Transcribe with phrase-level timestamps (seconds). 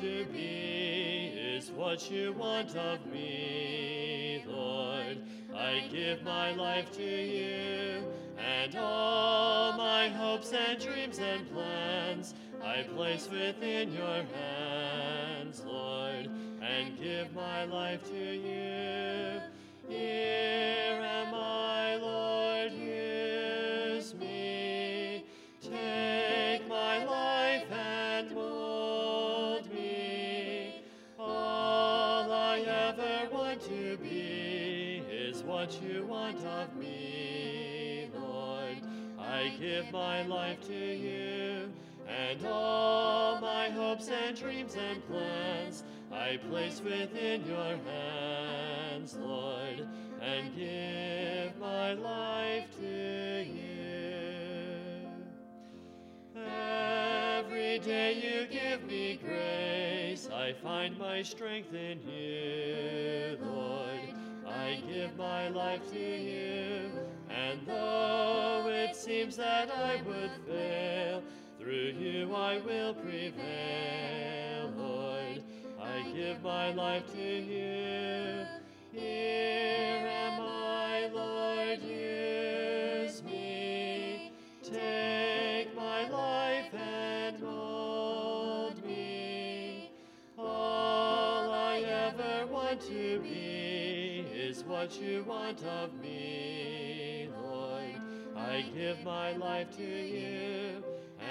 [0.00, 5.18] to be is what you want of me, Lord.
[5.52, 8.04] I give my life to you,
[8.38, 14.47] and all my hopes and dreams and plans I place within your hands,
[44.78, 49.86] and plans I place within your hands, Lord,
[50.20, 53.68] and give my life to you.
[56.36, 64.14] Every day you give me grace, I find my strength in you, Lord.
[64.46, 66.90] I give my life to you,
[67.30, 71.22] and though it seems that I would fail,
[71.58, 74.47] through you I will prevail,
[76.18, 78.44] give my life to you.
[78.92, 84.32] Here am I, Lord, use me.
[84.60, 89.92] Take my life and mold me.
[90.36, 97.94] All I ever want to be is what you want of me, Lord.
[98.36, 100.82] I give my life to you,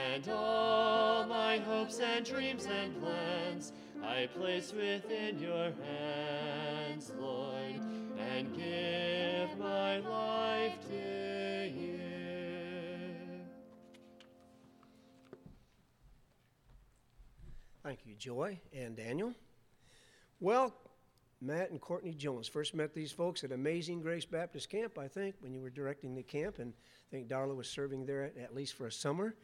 [0.09, 3.73] and all my hopes and dreams and plans
[4.17, 7.79] I place within your hands, Lord,
[8.17, 11.99] and give my life to you.
[17.83, 19.35] Thank you, Joy and Daniel.
[20.39, 20.73] Well,
[21.39, 25.35] Matt and Courtney Jones first met these folks at Amazing Grace Baptist Camp, I think,
[25.41, 28.55] when you were directing the camp, and I think Darla was serving there at, at
[28.55, 29.35] least for a summer.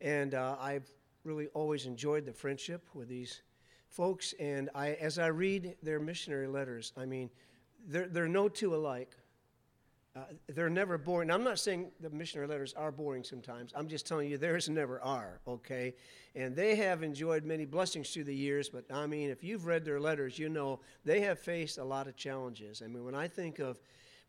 [0.00, 0.88] And uh, I've
[1.24, 3.40] really always enjoyed the friendship with these
[3.90, 4.34] folks.
[4.40, 7.30] And I, as I read their missionary letters, I mean,
[7.86, 9.14] they're, they're no two alike.
[10.16, 11.30] Uh, they're never boring.
[11.30, 13.72] I'm not saying the missionary letters are boring sometimes.
[13.76, 15.94] I'm just telling you theirs never are, okay?
[16.34, 19.84] And they have enjoyed many blessings through the years, but I mean, if you've read
[19.84, 22.82] their letters, you know they have faced a lot of challenges.
[22.84, 23.78] I mean, when I think of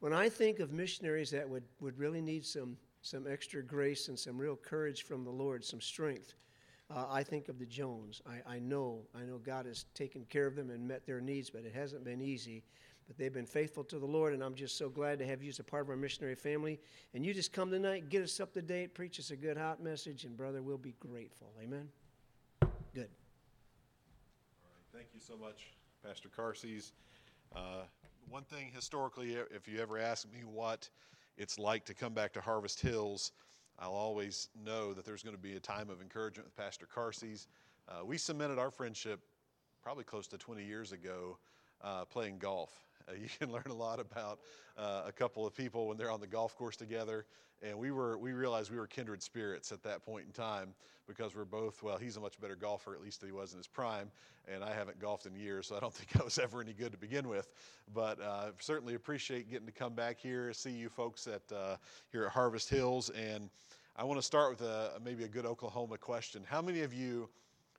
[0.02, 4.18] when I think of missionaries that would, would really need some some extra grace and
[4.18, 6.36] some real courage from the Lord, some strength,
[6.94, 8.22] uh, I think of the Jones.
[8.28, 11.50] I, I know, I know God has taken care of them and met their needs,
[11.50, 12.64] but it hasn't been easy.
[13.08, 15.50] But they've been faithful to the Lord, and I'm just so glad to have you
[15.50, 16.80] as a part of our missionary family.
[17.14, 19.82] And you just come tonight, get us up to date, preach us a good hot
[19.82, 21.52] message, and brother, we'll be grateful.
[21.62, 21.90] Amen.
[22.94, 23.10] Good.
[24.64, 24.94] All right.
[24.94, 25.74] Thank you so much,
[26.06, 26.92] Pastor Carsees.
[27.56, 27.84] Uh,
[28.30, 30.88] one thing historically, if you ever ask me what
[31.38, 33.32] it's like to come back to Harvest Hills,
[33.80, 37.48] I'll always know that there's going to be a time of encouragement with Pastor Carsees.
[37.88, 39.22] Uh, we cemented our friendship
[39.82, 41.38] probably close to 20 years ago
[41.82, 42.86] uh, playing golf.
[43.08, 44.40] Uh, you can learn a lot about
[44.78, 47.26] uh, a couple of people when they're on the golf course together.
[47.64, 50.74] And we were we realized we were kindred spirits at that point in time
[51.08, 51.98] because we're both well.
[51.98, 54.10] He's a much better golfer, at least than he was in his prime,
[54.48, 56.92] and I haven't golfed in years, so I don't think I was ever any good
[56.92, 57.52] to begin with.
[57.94, 61.76] But uh, certainly appreciate getting to come back here, see you folks at uh,
[62.12, 63.50] here at Harvest Hills, and
[63.96, 66.44] I want to start with a, maybe a good Oklahoma question.
[66.48, 67.30] How many of you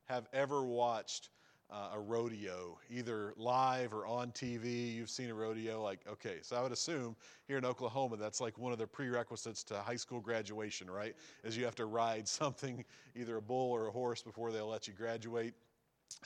[0.04, 1.30] have ever watched?
[1.72, 4.94] Uh, a rodeo, either live or on TV.
[4.94, 7.16] You've seen a rodeo, like, okay, so I would assume
[7.48, 11.16] here in Oklahoma, that's like one of the prerequisites to high school graduation, right?
[11.42, 12.84] Is you have to ride something,
[13.16, 15.54] either a bull or a horse, before they'll let you graduate.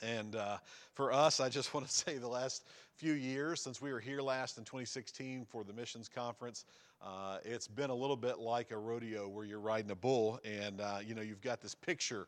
[0.02, 0.58] And uh,
[0.94, 2.64] for us, I just want to say the last
[2.96, 6.64] few years, since we were here last in 2016 for the missions conference,
[7.04, 10.80] uh, it's been a little bit like a rodeo where you're riding a bull, and
[10.80, 12.26] uh, you know you've got this picture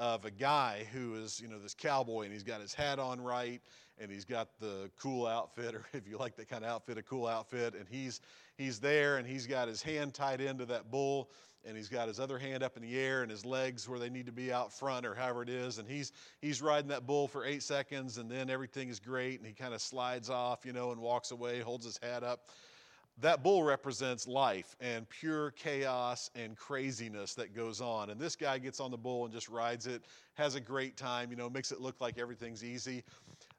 [0.00, 3.20] of a guy who is, you know, this cowboy and he's got his hat on
[3.20, 3.60] right
[4.00, 7.02] and he's got the cool outfit, or if you like that kind of outfit, a
[7.02, 8.22] cool outfit, and he's
[8.56, 11.30] he's there and he's got his hand tied into that bull
[11.66, 14.08] and he's got his other hand up in the air and his legs where they
[14.08, 17.28] need to be out front or however it is and he's he's riding that bull
[17.28, 20.72] for eight seconds and then everything is great and he kind of slides off you
[20.72, 22.48] know and walks away holds his hat up
[23.20, 28.10] that bull represents life and pure chaos and craziness that goes on.
[28.10, 30.02] And this guy gets on the bull and just rides it,
[30.34, 33.04] has a great time, you know, makes it look like everything's easy.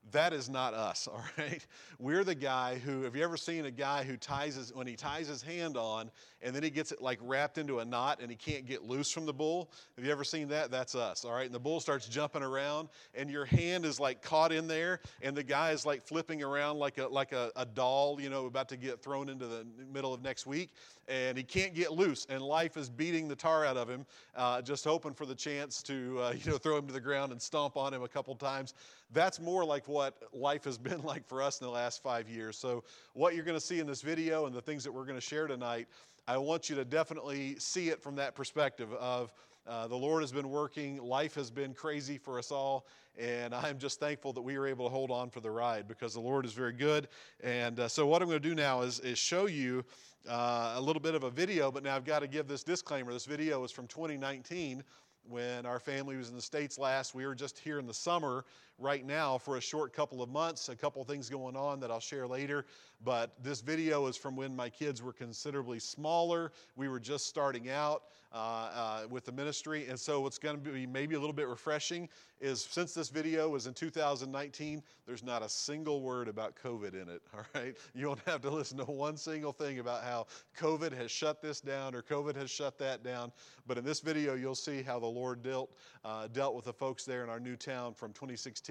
[0.09, 1.65] That is not us, all right?
[1.99, 4.95] We're the guy who, have you ever seen a guy who ties his, when he
[4.95, 6.09] ties his hand on
[6.41, 9.11] and then he gets it like wrapped into a knot and he can't get loose
[9.11, 9.71] from the bull?
[9.95, 10.71] Have you ever seen that?
[10.71, 11.45] That's us, all right?
[11.45, 15.35] And the bull starts jumping around and your hand is like caught in there and
[15.35, 18.69] the guy is like flipping around like a, like a, a doll, you know, about
[18.69, 20.71] to get thrown into the middle of next week
[21.07, 24.05] and he can't get loose and life is beating the tar out of him,
[24.35, 27.31] uh, just hoping for the chance to, uh, you know, throw him to the ground
[27.31, 28.73] and stomp on him a couple times.
[29.13, 32.57] That's more like what life has been like for us in the last five years.
[32.57, 35.15] So, what you're going to see in this video and the things that we're going
[35.15, 35.87] to share tonight,
[36.27, 39.33] I want you to definitely see it from that perspective of
[39.67, 40.97] uh, the Lord has been working.
[40.97, 42.87] Life has been crazy for us all.
[43.17, 46.13] And I'm just thankful that we were able to hold on for the ride because
[46.13, 47.09] the Lord is very good.
[47.43, 49.83] And uh, so, what I'm going to do now is, is show you
[50.29, 51.71] uh, a little bit of a video.
[51.71, 54.83] But now I've got to give this disclaimer this video is from 2019
[55.27, 57.13] when our family was in the States last.
[57.13, 58.45] We were just here in the summer
[58.81, 61.99] right now for a short couple of months, a couple things going on that I'll
[61.99, 62.65] share later.
[63.03, 66.51] But this video is from when my kids were considerably smaller.
[66.75, 69.87] We were just starting out uh, uh, with the ministry.
[69.87, 72.07] And so, what's going to be maybe a little bit refreshing
[72.39, 77.09] is since this video was in 2019, there's not a single word about COVID in
[77.09, 77.21] it.
[77.35, 77.75] All right.
[77.93, 81.59] You won't have to listen to one single thing about how COVID has shut this
[81.59, 83.31] down or COVID has shut that down.
[83.67, 85.71] But in this video, you'll see how the Lord dealt,
[86.05, 88.70] uh, dealt with the folks there in our new town from 2016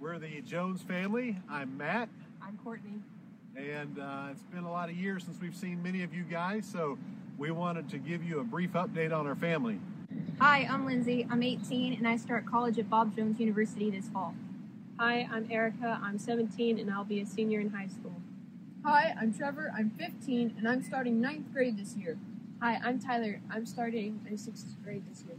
[0.00, 1.36] We're the Jones family.
[1.50, 2.08] I'm Matt.
[2.40, 3.00] I'm Courtney.
[3.56, 6.68] And uh, it's been a lot of years since we've seen many of you guys,
[6.70, 6.96] so
[7.36, 9.80] we wanted to give you a brief update on our family.
[10.40, 11.26] Hi, I'm Lindsay.
[11.28, 14.34] I'm 18 and I start college at Bob Jones University this fall.
[15.00, 16.00] Hi, I'm Erica.
[16.00, 18.14] I'm 17 and I'll be a senior in high school.
[18.84, 19.72] Hi, I'm Trevor.
[19.76, 22.16] I'm 15 and I'm starting ninth grade this year.
[22.62, 23.40] Hi, I'm Tyler.
[23.50, 25.38] I'm starting in sixth grade this year.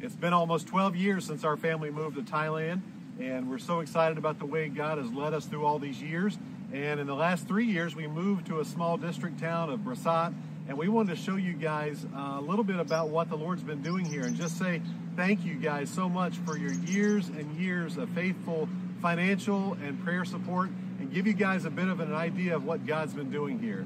[0.00, 2.80] It's been almost 12 years since our family moved to Thailand,
[3.18, 6.38] and we're so excited about the way God has led us through all these years.
[6.72, 10.32] And in the last three years, we moved to a small district town of Prasat,
[10.68, 13.62] and we wanted to show you guys uh, a little bit about what the Lord's
[13.62, 14.80] been doing here and just say
[15.16, 18.68] thank you guys so much for your years and years of faithful
[19.02, 20.70] financial and prayer support
[21.00, 23.84] and give you guys a bit of an idea of what God's been doing here.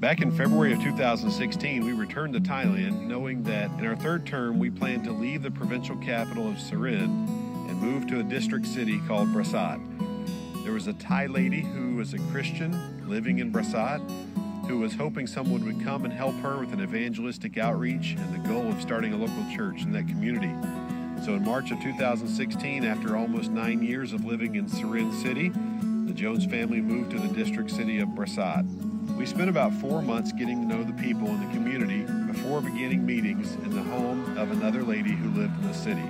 [0.00, 4.58] Back in February of 2016, we returned to Thailand, knowing that in our third term
[4.58, 7.26] we planned to leave the provincial capital of Surin
[7.70, 9.80] and move to a district city called Prasat.
[10.64, 14.00] There was a Thai lady who was a Christian living in Prasat
[14.70, 18.48] who was hoping someone would come and help her with an evangelistic outreach and the
[18.48, 20.54] goal of starting a local church in that community.
[21.24, 25.48] So in March of 2016, after almost nine years of living in Surin City,
[26.06, 28.64] the Jones family moved to the district city of Prasat.
[29.16, 33.04] We spent about four months getting to know the people in the community before beginning
[33.04, 36.08] meetings in the home of another lady who lived in the city.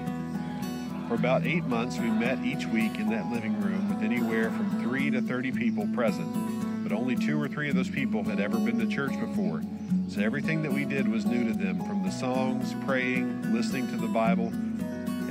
[1.08, 4.82] For about eight months, we met each week in that living room with anywhere from
[4.82, 8.57] three to 30 people present, but only two or three of those people had ever
[8.59, 9.61] been to church before.
[10.07, 13.97] So everything that we did was new to them, from the songs, praying, listening to
[13.97, 14.51] the Bible.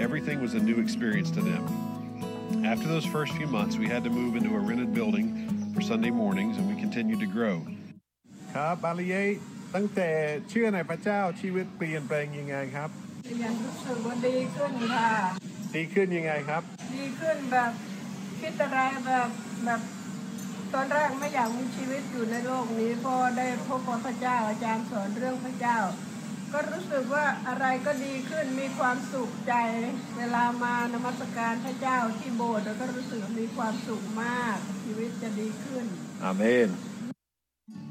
[0.00, 1.64] Everything was a new experience to them.
[2.64, 5.26] After those first few months, we had to move into a rented building
[5.74, 7.56] for Sunday mornings, and we continue to grow.
[8.54, 9.16] ครับบาลีเอ
[9.74, 10.08] ตั้งแต่
[10.48, 12.90] เชื่อในพระเจ้าชีวิตเปลี่ยนแปลงยังไงครับ
[13.42, 15.08] ยังรู้สึกว่าดีขึ้นค่ะ
[15.74, 16.62] ดีขึ้นยังไงครับ
[16.94, 17.72] ดีขึ้นแบบ
[18.40, 19.28] คิดอะไรแบบ
[19.64, 19.80] แบบ
[20.73, 25.77] ตอนแรกไม่อยากมีชีวิตอยู่ในโลกนี้พอได้พบพระเจ้าอาจารย์สอนเรื่องพระเจ้า
[26.53, 29.53] ก็รู้สึกว่าอะไรก็ดีขึ้นมีความสุขใจ
[30.17, 35.85] เวลามานมัสการพระเจ้าที่โบสถ์ก็รู้สึกมีความสุขมาก ชีวิตจะดีขึ้น
[36.23, 36.69] อาเมน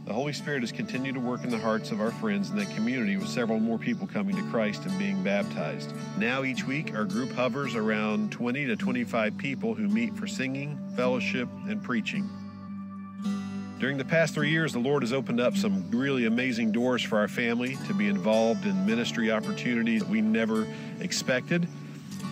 [0.09, 2.71] The Holy Spirit has continued to work in the hearts of our friends in that
[2.75, 5.93] community with several more people coming to Christ and being baptized.
[6.17, 10.71] Now, each week, our group hovers around 20 to 25 people who meet for singing,
[10.97, 12.25] fellowship, and preaching.
[13.79, 17.17] During the past three years, the Lord has opened up some really amazing doors for
[17.19, 20.67] our family to be involved in ministry opportunities we never
[20.99, 21.69] expected.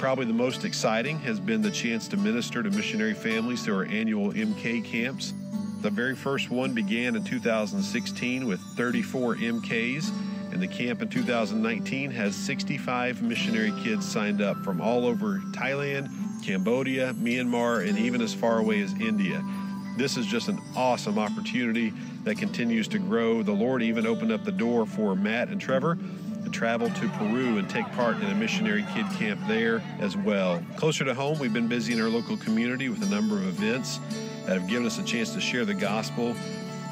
[0.00, 3.84] Probably the most exciting has been the chance to minister to missionary families through our
[3.84, 5.34] annual MK camps.
[5.82, 10.10] The very first one began in 2016 with 34 MKs,
[10.52, 16.10] and the camp in 2019 has 65 missionary kids signed up from all over Thailand,
[16.44, 19.44] Cambodia, Myanmar, and even as far away as India.
[19.96, 21.90] This is just an awesome opportunity
[22.24, 23.42] that continues to grow.
[23.42, 25.96] The Lord even opened up the door for Matt and Trevor
[26.44, 30.62] to travel to Peru and take part in a missionary kid camp there as well.
[30.76, 33.98] Closer to home, we've been busy in our local community with a number of events
[34.44, 36.36] that have given us a chance to share the gospel.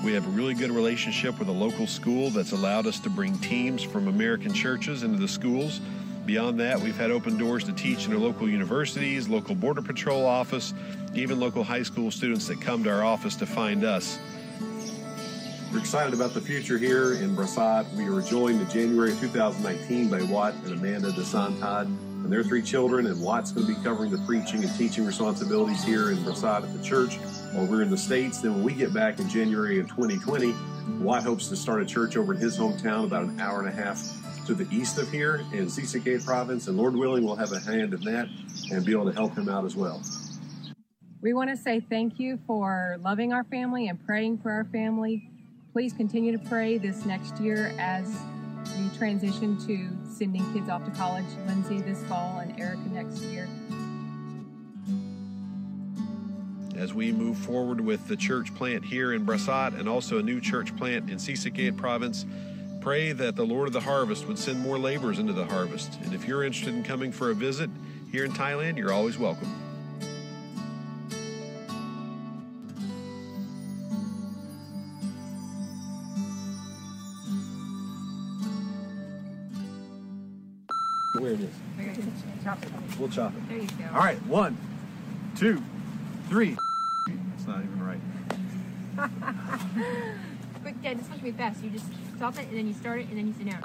[0.02, 3.38] We have a really good relationship with a local school that's allowed us to bring
[3.38, 5.80] teams from American churches into the schools.
[6.26, 10.25] Beyond that, we've had open doors to teach in our local universities, local Border Patrol
[10.25, 10.73] office,
[11.14, 14.19] even local high school students that come to our office to find us.
[15.71, 17.93] We're excited about the future here in Prasat.
[17.95, 23.07] We were joined in January 2019 by Watt and Amanda DeSantad and their three children,
[23.07, 26.73] and Watt's going to be covering the preaching and teaching responsibilities here in Prasat at
[26.73, 27.16] the church
[27.52, 28.40] while we're in the States.
[28.40, 30.54] Then when we get back in January of 2020,
[31.00, 33.73] Watt hopes to start a church over in his hometown about an hour and a
[33.73, 37.60] half to the east of here in Sisaket province, and Lord willing, we'll have a
[37.60, 38.28] hand in that
[38.70, 40.02] and be able to help him out as well.
[41.22, 45.30] We want to say thank you for loving our family and praying for our family.
[45.72, 48.14] Please continue to pray this next year as
[48.78, 51.24] we transition to sending kids off to college.
[51.46, 53.48] Lindsay this fall and Erica next year.
[56.76, 60.40] As we move forward with the church plant here in Prasat and also a new
[60.40, 62.26] church plant in Sisaket province,
[62.84, 65.98] pray that the Lord of the harvest would send more laborers into the harvest.
[66.02, 67.70] And if you're interested in coming for a visit
[68.12, 69.48] here in Thailand, you're always welcome.
[81.18, 81.54] Where it is.
[82.44, 82.68] Chop it.
[82.98, 83.48] We'll chop it.
[83.48, 83.86] There you go.
[83.94, 84.58] All right, one,
[85.36, 85.62] two,
[86.28, 86.54] three.
[87.08, 88.00] That's not even right.
[90.84, 91.64] Dad, this one should be fast.
[91.64, 93.62] You just stop it and then you start it and then you sit down.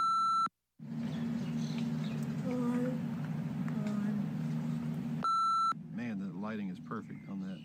[5.93, 7.59] Man, the lighting is perfect on that.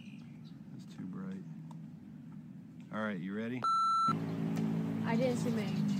[0.76, 1.44] It's too bright.
[2.92, 3.62] All right, you ready?
[5.06, 5.93] I didn't see many.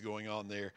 [0.00, 0.72] Going on there.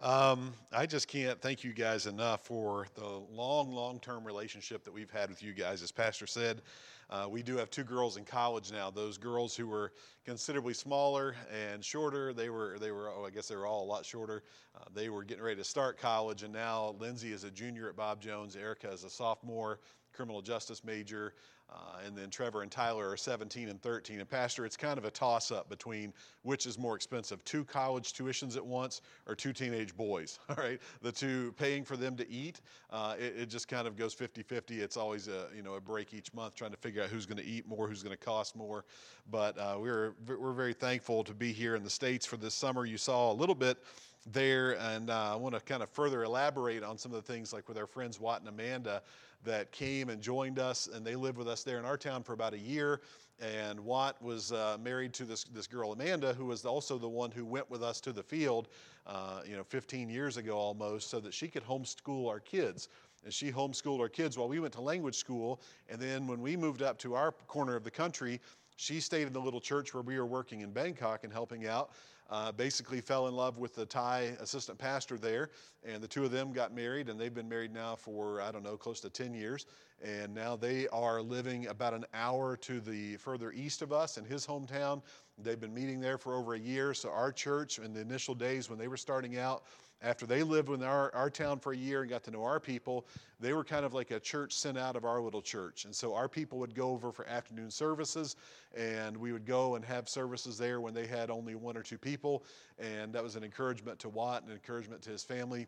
[0.00, 4.92] Um, I just can't thank you guys enough for the long, long term relationship that
[4.92, 5.82] we've had with you guys.
[5.82, 6.62] As Pastor said,
[7.10, 8.90] uh, we do have two girls in college now.
[8.90, 9.92] Those girls who were
[10.24, 13.86] considerably smaller and shorter, they were, they were oh, I guess they were all a
[13.86, 14.42] lot shorter.
[14.76, 17.96] Uh, they were getting ready to start college, and now Lindsay is a junior at
[17.96, 19.78] Bob Jones, Erica is a sophomore
[20.12, 21.34] criminal justice major.
[21.74, 24.20] Uh, and then Trevor and Tyler are 17 and 13.
[24.20, 26.12] And Pastor, it's kind of a toss up between
[26.42, 30.38] which is more expensive, two college tuitions at once or two teenage boys.
[30.48, 33.96] All right, the two paying for them to eat, uh, it, it, just kind of
[33.96, 34.72] goes 50-50.
[34.72, 37.38] It's always a you know a break each month trying to figure out who's going
[37.38, 38.84] to eat more, who's going to cost more.
[39.30, 42.84] But uh, we're we're very thankful to be here in the states for this summer.
[42.84, 43.78] You saw a little bit
[44.26, 47.52] there, and uh, I want to kind of further elaborate on some of the things
[47.52, 49.02] like with our friends Watt and Amanda
[49.44, 52.32] that came and joined us, and they lived with us there in our town for
[52.32, 53.00] about a year.
[53.40, 57.30] And Watt was uh, married to this, this girl, Amanda, who was also the one
[57.30, 58.68] who went with us to the field,
[59.06, 62.88] uh, you know, 15 years ago almost, so that she could homeschool our kids.
[63.24, 65.60] And she homeschooled our kids while we went to language school.
[65.88, 68.40] And then when we moved up to our corner of the country,
[68.76, 71.92] she stayed in the little church where we were working in Bangkok and helping out.
[72.30, 75.50] Uh, basically fell in love with the Thai assistant pastor there,
[75.84, 78.62] and the two of them got married, and they've been married now for I don't
[78.62, 79.66] know, close to 10 years,
[80.02, 84.24] and now they are living about an hour to the further east of us in
[84.24, 85.02] his hometown.
[85.38, 86.94] They've been meeting there for over a year.
[86.94, 89.64] So our church, in the initial days when they were starting out,
[90.02, 92.60] after they lived in our, our town for a year and got to know our
[92.60, 93.06] people,
[93.40, 95.86] they were kind of like a church sent out of our little church.
[95.86, 98.36] And so our people would go over for afternoon services,
[98.76, 101.98] and we would go and have services there when they had only one or two
[101.98, 102.44] people.
[102.78, 105.66] And that was an encouragement to Watt and an encouragement to his family.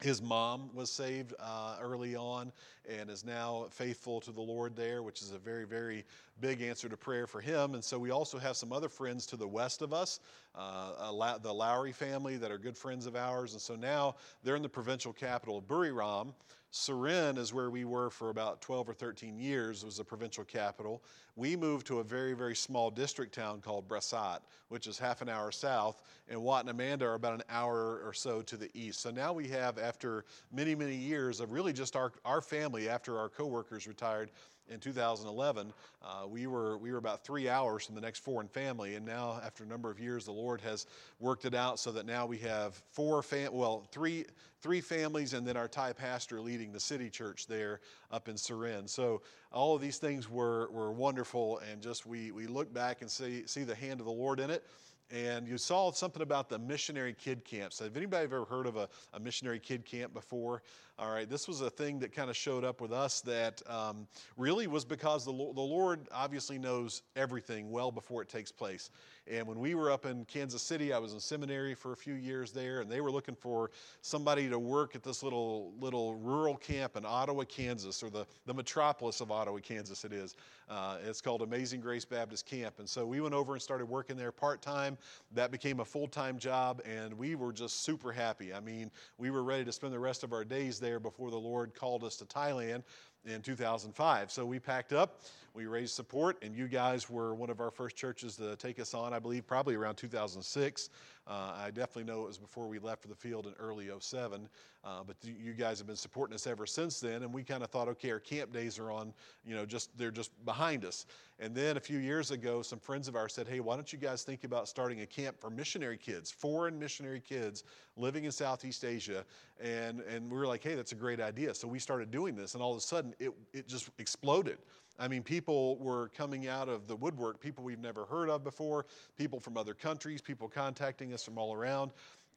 [0.00, 2.52] His mom was saved uh, early on
[2.88, 6.04] and is now faithful to the Lord there, which is a very, very
[6.40, 7.74] big answer to prayer for him.
[7.74, 10.20] And so we also have some other friends to the west of us,
[10.54, 13.52] uh, the Lowry family that are good friends of ours.
[13.52, 16.32] And so now they're in the provincial capital of Buriram.
[16.74, 21.04] Surin is where we were for about 12 or 13 years, was the provincial capital.
[21.36, 25.28] We moved to a very, very small district town called Prasat, which is half an
[25.28, 29.00] hour south, and Watt and Amanda are about an hour or so to the east.
[29.00, 33.20] So now we have, after many, many years of really just our, our family, after
[33.20, 34.32] our coworkers retired,
[34.68, 38.94] in 2011, uh, we were we were about three hours from the next foreign family,
[38.94, 40.86] and now after a number of years, the Lord has
[41.20, 44.24] worked it out so that now we have four fam well three
[44.62, 47.80] three families, and then our Thai pastor leading the city church there
[48.10, 48.88] up in Surin.
[48.88, 53.10] So all of these things were were wonderful, and just we we look back and
[53.10, 54.64] see see the hand of the Lord in it
[55.10, 57.78] and you saw something about the missionary kid camps.
[57.78, 60.62] Have anybody ever heard of a, a missionary kid camp before?
[60.96, 64.06] All right, this was a thing that kind of showed up with us that um,
[64.36, 68.90] really was because the, the Lord obviously knows everything well before it takes place.
[69.26, 72.12] And when we were up in Kansas City, I was in seminary for a few
[72.12, 73.70] years there, and they were looking for
[74.02, 78.52] somebody to work at this little little rural camp in Ottawa, Kansas, or the, the
[78.52, 80.04] metropolis of Ottawa, Kansas.
[80.04, 80.36] It is.
[80.68, 84.16] Uh, it's called Amazing Grace Baptist Camp, and so we went over and started working
[84.16, 84.98] there part time.
[85.32, 88.52] That became a full time job, and we were just super happy.
[88.52, 91.38] I mean, we were ready to spend the rest of our days there before the
[91.38, 92.82] Lord called us to Thailand
[93.24, 94.30] in 2005.
[94.30, 95.22] So we packed up,
[95.54, 98.92] we raised support, and you guys were one of our first churches to take us
[98.92, 100.90] on, I believe, probably around 2006.
[101.26, 104.48] Uh, I definitely know it was before we left for the field in early 07,
[104.84, 107.22] uh, but you guys have been supporting us ever since then.
[107.22, 109.14] And we kind of thought, okay, our camp days are on,
[109.46, 111.06] you know, just they're just behind us.
[111.38, 113.98] And then a few years ago, some friends of ours said, hey, why don't you
[113.98, 117.64] guys think about starting a camp for missionary kids, foreign missionary kids
[117.96, 119.24] living in Southeast Asia?
[119.60, 121.54] And, and we were like, hey, that's a great idea.
[121.54, 124.58] So we started doing this, and all of a sudden it, it just exploded.
[124.98, 128.86] I mean, people were coming out of the woodwork, people we've never heard of before,
[129.16, 131.90] people from other countries, people contacting us from all around.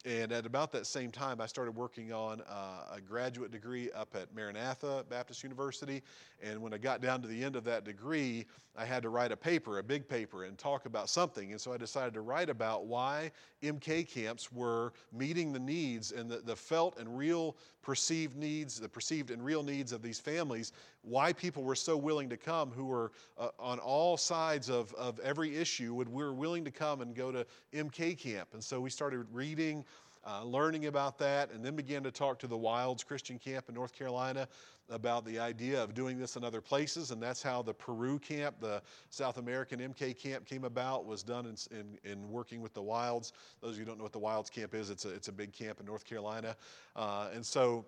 [0.05, 4.15] And at about that same time, I started working on uh, a graduate degree up
[4.15, 6.03] at Maranatha Baptist University.
[6.41, 8.45] And when I got down to the end of that degree,
[8.77, 11.51] I had to write a paper, a big paper, and talk about something.
[11.51, 13.31] And so I decided to write about why
[13.63, 18.87] MK camps were meeting the needs and the, the felt and real perceived needs, the
[18.87, 20.73] perceived and real needs of these families,
[21.07, 25.19] why people were so willing to come who were uh, on all sides of, of
[25.19, 28.49] every issue, would we were willing to come and go to MK camp.
[28.53, 29.85] And so we started reading
[30.27, 33.75] uh, learning about that, and then began to talk to the Wilds Christian Camp in
[33.75, 34.47] North Carolina
[34.89, 38.55] about the idea of doing this in other places, and that's how the Peru camp,
[38.59, 41.05] the South American MK camp, came about.
[41.05, 43.31] Was done in, in, in working with the Wilds.
[43.61, 45.33] Those of you who don't know what the Wilds camp is, it's a it's a
[45.33, 46.55] big camp in North Carolina,
[46.95, 47.85] uh, and so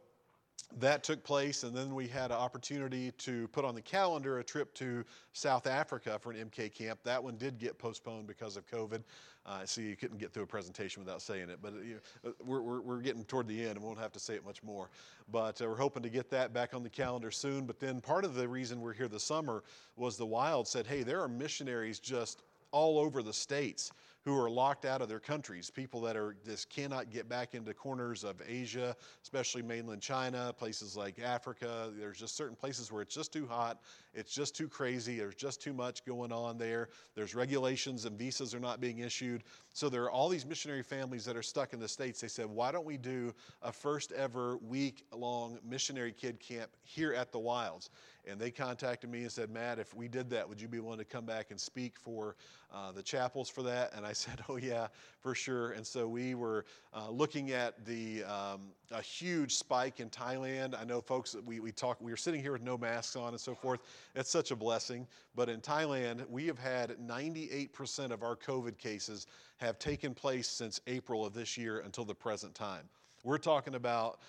[0.80, 4.44] that took place, and then we had an opportunity to put on the calendar a
[4.44, 7.00] trip to South Africa for an MK camp.
[7.04, 9.04] That one did get postponed because of COVID.
[9.46, 12.82] Uh, see, you couldn't get through a presentation without saying it, but uh, we're, we're,
[12.82, 14.90] we're, getting toward the end and won't have to say it much more.
[15.32, 17.66] But uh, we're hoping to get that back on the calendar soon.
[17.66, 19.64] But then part of the reason we're here this summer
[19.96, 23.92] was the Wilds said, hey, there are missionaries just all over the states
[24.26, 27.74] who are locked out of their countries, people that are just cannot get back into
[27.74, 31.92] corners of Asia, especially mainland China, places like Africa.
[31.98, 33.80] There's just certain places where it's just too hot,
[34.14, 36.90] it's just too crazy, there's just too much going on there.
[37.16, 39.44] There's regulations and visas are not being issued.
[39.74, 42.20] So there are all these missionary families that are stuck in the States.
[42.20, 47.14] They said, why don't we do a first ever week long missionary kid camp here
[47.14, 47.90] at the Wilds?
[48.30, 51.00] And they contacted me and said, Matt, if we did that, would you be willing
[51.00, 52.36] to come back and speak for
[52.74, 53.94] uh, the chapels for that?
[53.96, 54.88] And I said, oh, yeah,
[55.20, 55.72] for sure.
[55.72, 60.80] And so we were uh, looking at the um, a huge spike in Thailand.
[60.80, 63.42] I know folks, we, we talk, we were sitting here with no masks on and
[63.42, 63.82] so forth.
[64.16, 65.08] It's such a blessing.
[65.36, 70.80] But in Thailand, we have had 98% of our COVID cases have taken place since
[70.88, 72.90] April of this year until the present time.
[73.24, 74.20] We're talking about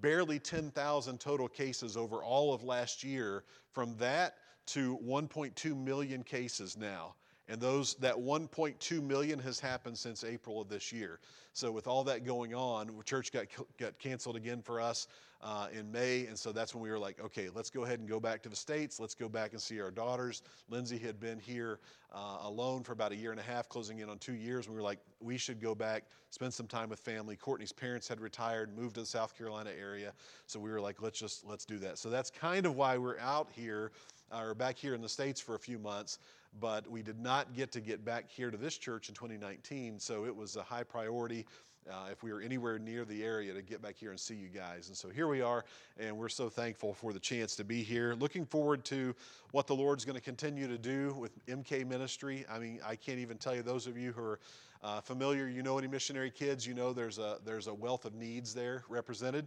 [0.00, 3.44] barely 10,000 total cases over all of last year.
[3.72, 7.14] From that to 1.2 million cases now.
[7.48, 11.20] And those that 1.2 million has happened since April of this year.
[11.52, 13.46] So with all that going on, church got
[13.78, 15.08] got canceled again for us
[15.42, 18.08] uh, in May, and so that's when we were like, okay, let's go ahead and
[18.08, 18.98] go back to the states.
[18.98, 20.42] Let's go back and see our daughters.
[20.68, 21.78] Lindsay had been here
[22.12, 24.68] uh, alone for about a year and a half, closing in on two years.
[24.68, 27.36] We were like, we should go back, spend some time with family.
[27.36, 30.12] Courtney's parents had retired, moved to the South Carolina area,
[30.46, 31.98] so we were like, let's just let's do that.
[31.98, 33.92] So that's kind of why we're out here,
[34.32, 36.18] uh, or back here in the states for a few months.
[36.60, 40.24] But we did not get to get back here to this church in 2019, so
[40.24, 41.46] it was a high priority.
[41.88, 44.48] Uh, if we were anywhere near the area to get back here and see you
[44.48, 44.88] guys.
[44.88, 45.64] And so here we are,
[45.98, 48.14] and we're so thankful for the chance to be here.
[48.14, 49.14] Looking forward to
[49.52, 52.44] what the Lord's going to continue to do with MK Ministry.
[52.50, 54.40] I mean, I can't even tell you, those of you who are
[54.82, 58.14] uh, familiar, you know any missionary kids, you know there's a, there's a wealth of
[58.14, 59.46] needs there represented.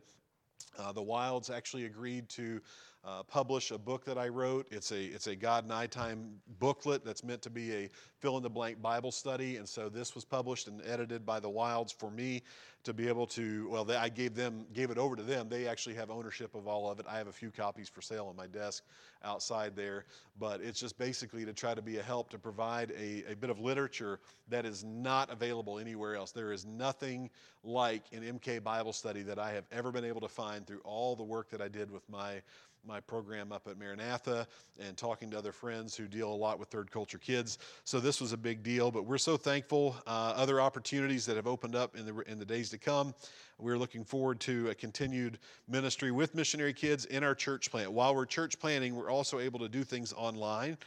[0.77, 2.61] Uh, the Wilds actually agreed to
[3.05, 4.67] uh, publish a book that I wrote.
[4.71, 8.37] It's a it's a God and I time booklet that's meant to be a fill
[8.37, 11.91] in the blank Bible study, and so this was published and edited by the Wilds
[11.91, 12.43] for me
[12.83, 13.67] to be able to.
[13.69, 15.49] Well, they, I gave them gave it over to them.
[15.49, 17.05] They actually have ownership of all of it.
[17.09, 18.83] I have a few copies for sale on my desk
[19.23, 20.05] outside there,
[20.39, 23.49] but it's just basically to try to be a help to provide a, a bit
[23.49, 26.31] of literature that is not available anywhere else.
[26.31, 27.29] There is nothing
[27.63, 31.15] like an MK Bible study that I have ever been able to find through all
[31.15, 32.41] the work that I did with my
[32.85, 34.47] my program up at Maranatha
[34.79, 37.57] and talking to other friends who deal a lot with third culture kids.
[37.83, 39.95] So this was a big deal, but we're so thankful.
[40.07, 43.13] Uh, other opportunities that have opened up in the, in the days to come.
[43.57, 47.91] We're looking forward to a continued ministry with missionary kids in our church plant.
[47.91, 50.77] While we're church planting, we're also able to do things online.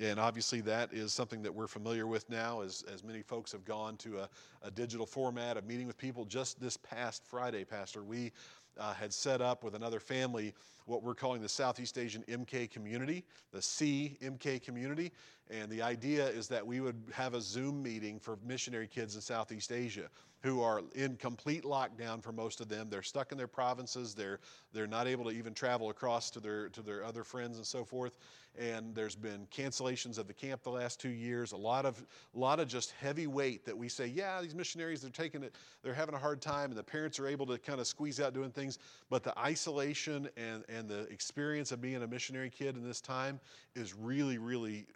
[0.00, 3.64] And obviously, that is something that we're familiar with now, as, as many folks have
[3.64, 4.28] gone to a,
[4.62, 6.24] a digital format of meeting with people.
[6.24, 8.32] Just this past Friday, Pastor, we
[8.78, 10.52] uh, had set up with another family
[10.86, 15.12] what we're calling the Southeast Asian MK community, the C MK community.
[15.50, 19.20] And the idea is that we would have a Zoom meeting for missionary kids in
[19.20, 20.08] Southeast Asia
[20.44, 22.88] who are in complete lockdown for most of them.
[22.90, 24.14] They're stuck in their provinces.
[24.14, 24.40] They're,
[24.74, 27.82] they're not able to even travel across to their, to their other friends and so
[27.82, 28.12] forth.
[28.58, 31.52] And there's been cancellations of the camp the last two years.
[31.52, 35.00] A lot of, a lot of just heavy weight that we say, yeah, these missionaries,
[35.00, 37.80] they're taking it, they're having a hard time, and the parents are able to kind
[37.80, 38.78] of squeeze out doing things.
[39.08, 43.40] But the isolation and, and the experience of being a missionary kid in this time
[43.74, 44.86] is really, really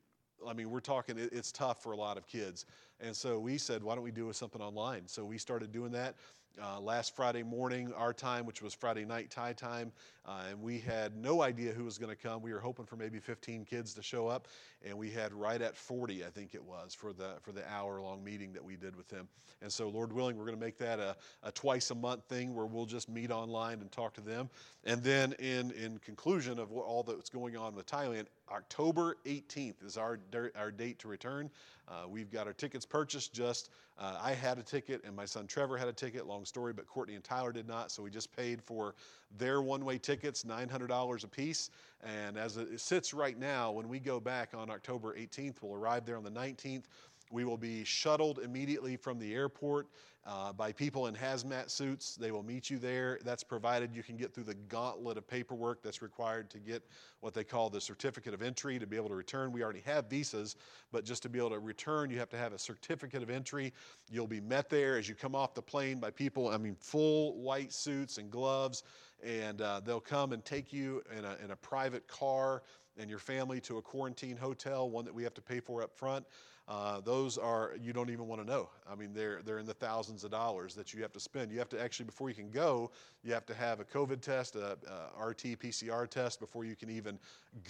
[0.46, 2.64] I mean, we're talking, it's tough for a lot of kids.
[3.00, 5.06] And so we said, why don't we do something online?
[5.06, 6.14] So we started doing that
[6.62, 9.92] uh, last Friday morning, our time, which was Friday night Thai time.
[10.28, 12.42] Uh, and we had no idea who was going to come.
[12.42, 14.46] We were hoping for maybe 15 kids to show up,
[14.84, 18.02] and we had right at 40, I think it was, for the for the hour
[18.02, 19.26] long meeting that we did with them.
[19.62, 22.54] And so, Lord willing, we're going to make that a, a twice a month thing
[22.54, 24.50] where we'll just meet online and talk to them.
[24.84, 29.82] And then, in in conclusion of what, all that's going on with Thailand, October 18th
[29.84, 30.18] is our
[30.56, 31.50] our date to return.
[31.88, 33.32] Uh, we've got our tickets purchased.
[33.32, 36.26] Just uh, I had a ticket, and my son Trevor had a ticket.
[36.26, 37.90] Long story, but Courtney and Tyler did not.
[37.90, 38.94] So we just paid for
[39.38, 41.70] their one-way tickets, $900 a piece.
[42.02, 46.04] And as it sits right now, when we go back on October 18th, we'll arrive
[46.04, 46.84] there on the 19th.
[47.30, 49.88] We will be shuttled immediately from the airport
[50.26, 52.16] uh, by people in hazmat suits.
[52.16, 53.18] They will meet you there.
[53.24, 56.82] That's provided you can get through the gauntlet of paperwork that's required to get
[57.20, 59.52] what they call the certificate of entry to be able to return.
[59.52, 60.56] We already have visas,
[60.90, 63.72] but just to be able to return, you have to have a certificate of entry.
[64.10, 67.38] You'll be met there as you come off the plane by people, I mean, full
[67.38, 68.82] white suits and gloves,
[69.24, 72.62] and uh, they'll come and take you in a, in a private car
[72.98, 75.96] and your family to a quarantine hotel, one that we have to pay for up
[75.96, 76.24] front.
[76.68, 78.68] Uh, those are you don't even want to know.
[78.90, 81.50] I mean, they're they're in the thousands of dollars that you have to spend.
[81.50, 82.90] You have to actually before you can go,
[83.24, 84.76] you have to have a COVID test, a,
[85.18, 87.18] a RT PCR test before you can even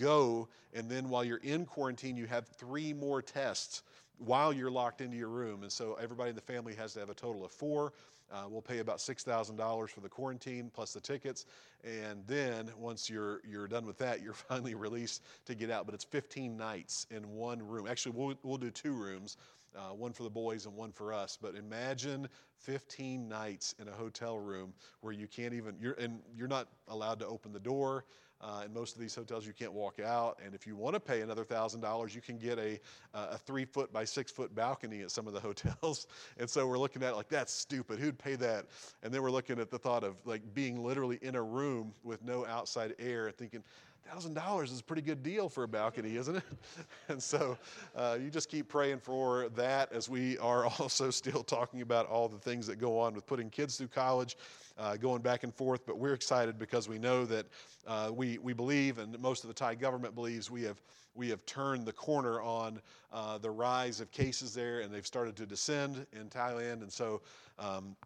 [0.01, 0.49] go.
[0.75, 3.85] And then while you're in quarantine, you have three more tests
[4.19, 5.63] while you're locked into your room.
[5.63, 7.93] And so everybody in the family has to have a total of four.
[8.31, 11.47] Uh, we'll pay about $6,000 for the quarantine plus the tickets.
[11.85, 15.87] And then once you're, you're done with that, you're finally released to get out.
[15.87, 17.87] But it's 15 nights in one room.
[17.87, 19.37] Actually, we'll, we'll do two rooms.
[19.77, 21.39] Uh, one for the boys and one for us.
[21.41, 26.49] But imagine 15 nights in a hotel room where you can't even you're and you're
[26.49, 28.05] not allowed to open the door.
[28.41, 30.39] Uh, in most of these hotels, you can't walk out.
[30.45, 32.79] And if you want to pay another thousand dollars, you can get a,
[33.13, 36.07] a three foot by six foot balcony at some of the hotels.
[36.39, 37.99] and so we're looking at like that's stupid.
[37.99, 38.67] Who'd pay that?
[39.03, 42.23] And then we're looking at the thought of like being literally in a room with
[42.23, 43.65] no outside air thinking,
[44.07, 46.43] thousand dollars is a pretty good deal for a balcony, isn't it?
[47.09, 47.57] and so
[47.95, 52.29] uh, you just keep praying for that as we are also still talking about all
[52.29, 54.37] the things that go on with putting kids through college
[54.79, 57.47] uh, going back and forth, but we're excited because we know that
[57.87, 60.81] uh, we, we believe, and most of the Thai government believes, we have,
[61.15, 62.81] we have turned the corner on
[63.13, 66.83] uh, the rise of cases there, and they've started to descend in Thailand.
[66.83, 67.23] And so
[67.59, 67.97] um,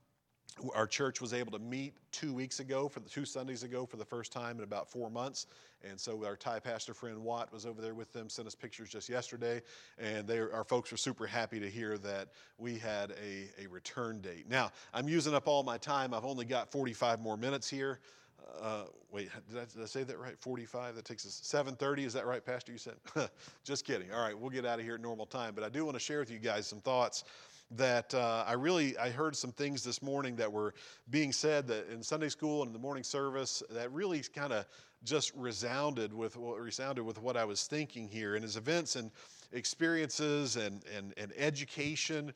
[0.75, 3.97] our church was able to meet two weeks ago for the two Sundays ago for
[3.97, 5.47] the first time in about four months.
[5.89, 8.91] And so our Thai pastor friend Watt was over there with them, sent us pictures
[8.91, 9.63] just yesterday.
[9.99, 14.21] And they, our folks are super happy to hear that we had a, a return
[14.21, 14.49] date.
[14.49, 16.15] Now, I'm using up all my time.
[16.15, 17.99] I've only got 45 more minutes here.
[18.61, 20.39] uh, wait, did I, did I, say that right?
[20.39, 20.97] 45.
[20.97, 22.05] That takes us 7:30.
[22.05, 22.73] Is that right, Pastor?
[22.73, 22.95] You said.
[23.65, 24.13] Just kidding.
[24.13, 25.55] All right, we'll get out of here at normal time.
[25.55, 27.25] But I do want to share with you guys some thoughts
[27.77, 30.75] that uh, I really I heard some things this morning that were
[31.11, 34.67] being said that in Sunday school and in the morning service that really kind of
[35.05, 38.37] just resounded with what resounded with what I was thinking here.
[38.37, 39.11] And as events and
[39.53, 42.33] experiences and and, and education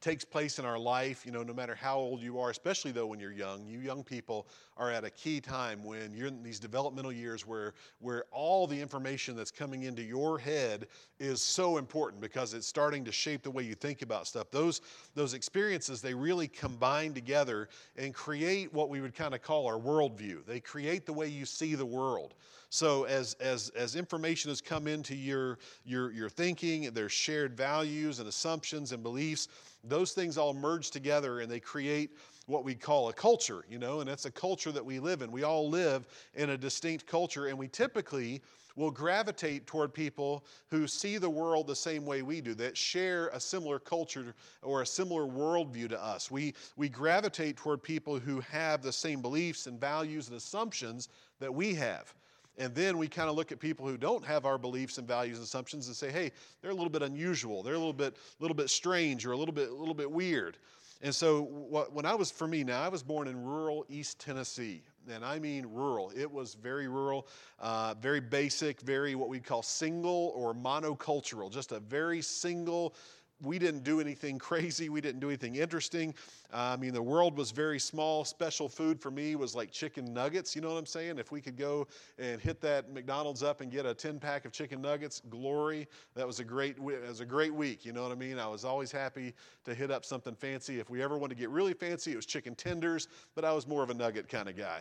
[0.00, 3.06] takes place in our life, you know, no matter how old you are, especially though
[3.06, 3.66] when you're young.
[3.66, 7.72] You young people are at a key time when you're in these developmental years where,
[8.00, 10.86] where all the information that's coming into your head
[11.18, 14.50] is so important because it's starting to shape the way you think about stuff.
[14.50, 14.82] Those,
[15.14, 19.78] those experiences, they really combine together and create what we would kind of call our
[19.78, 20.44] worldview.
[20.44, 22.34] They create the way you see the world.
[22.76, 28.18] So as, as, as information has come into your, your, your thinking, there's shared values
[28.18, 29.48] and assumptions and beliefs,
[29.82, 32.10] those things all merge together and they create
[32.44, 35.32] what we call a culture, you know, and that's a culture that we live in.
[35.32, 38.42] We all live in a distinct culture, and we typically
[38.76, 43.28] will gravitate toward people who see the world the same way we do, that share
[43.28, 46.30] a similar culture or a similar worldview to us.
[46.30, 51.08] We, we gravitate toward people who have the same beliefs and values and assumptions
[51.40, 52.14] that we have.
[52.58, 55.36] And then we kind of look at people who don't have our beliefs and values
[55.36, 57.62] and assumptions and say, hey, they're a little bit unusual.
[57.62, 60.56] They're a little bit, little bit strange or a little bit, a little bit weird.
[61.02, 64.18] And so what, when I was, for me now, I was born in rural East
[64.18, 64.82] Tennessee.
[65.12, 66.10] And I mean rural.
[66.16, 67.28] It was very rural,
[67.60, 72.94] uh, very basic, very what we call single or monocultural, just a very single
[73.42, 74.88] we didn't do anything crazy.
[74.88, 76.14] We didn't do anything interesting.
[76.52, 78.24] Uh, I mean, the world was very small.
[78.24, 80.54] Special food for me was like chicken nuggets.
[80.54, 81.18] You know what I'm saying?
[81.18, 81.86] If we could go
[82.18, 85.88] and hit that McDonald's up and get a 10 pack of chicken nuggets, glory.
[86.14, 86.76] That was a great.
[86.78, 87.84] It was a great week.
[87.84, 88.38] You know what I mean?
[88.38, 90.78] I was always happy to hit up something fancy.
[90.78, 93.08] If we ever wanted to get really fancy, it was chicken tenders.
[93.34, 94.80] But I was more of a nugget kind of guy.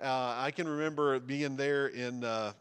[0.00, 2.24] Uh, I can remember being there in.
[2.24, 2.52] Uh,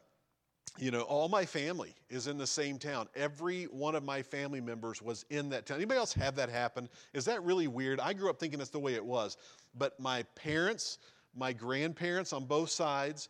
[0.77, 3.07] you know, all my family is in the same town.
[3.15, 5.77] Every one of my family members was in that town.
[5.77, 6.89] Anybody else have that happen?
[7.13, 7.99] Is that really weird?
[7.99, 9.37] I grew up thinking that's the way it was.
[9.77, 10.97] But my parents,
[11.33, 13.29] my grandparents on both sides,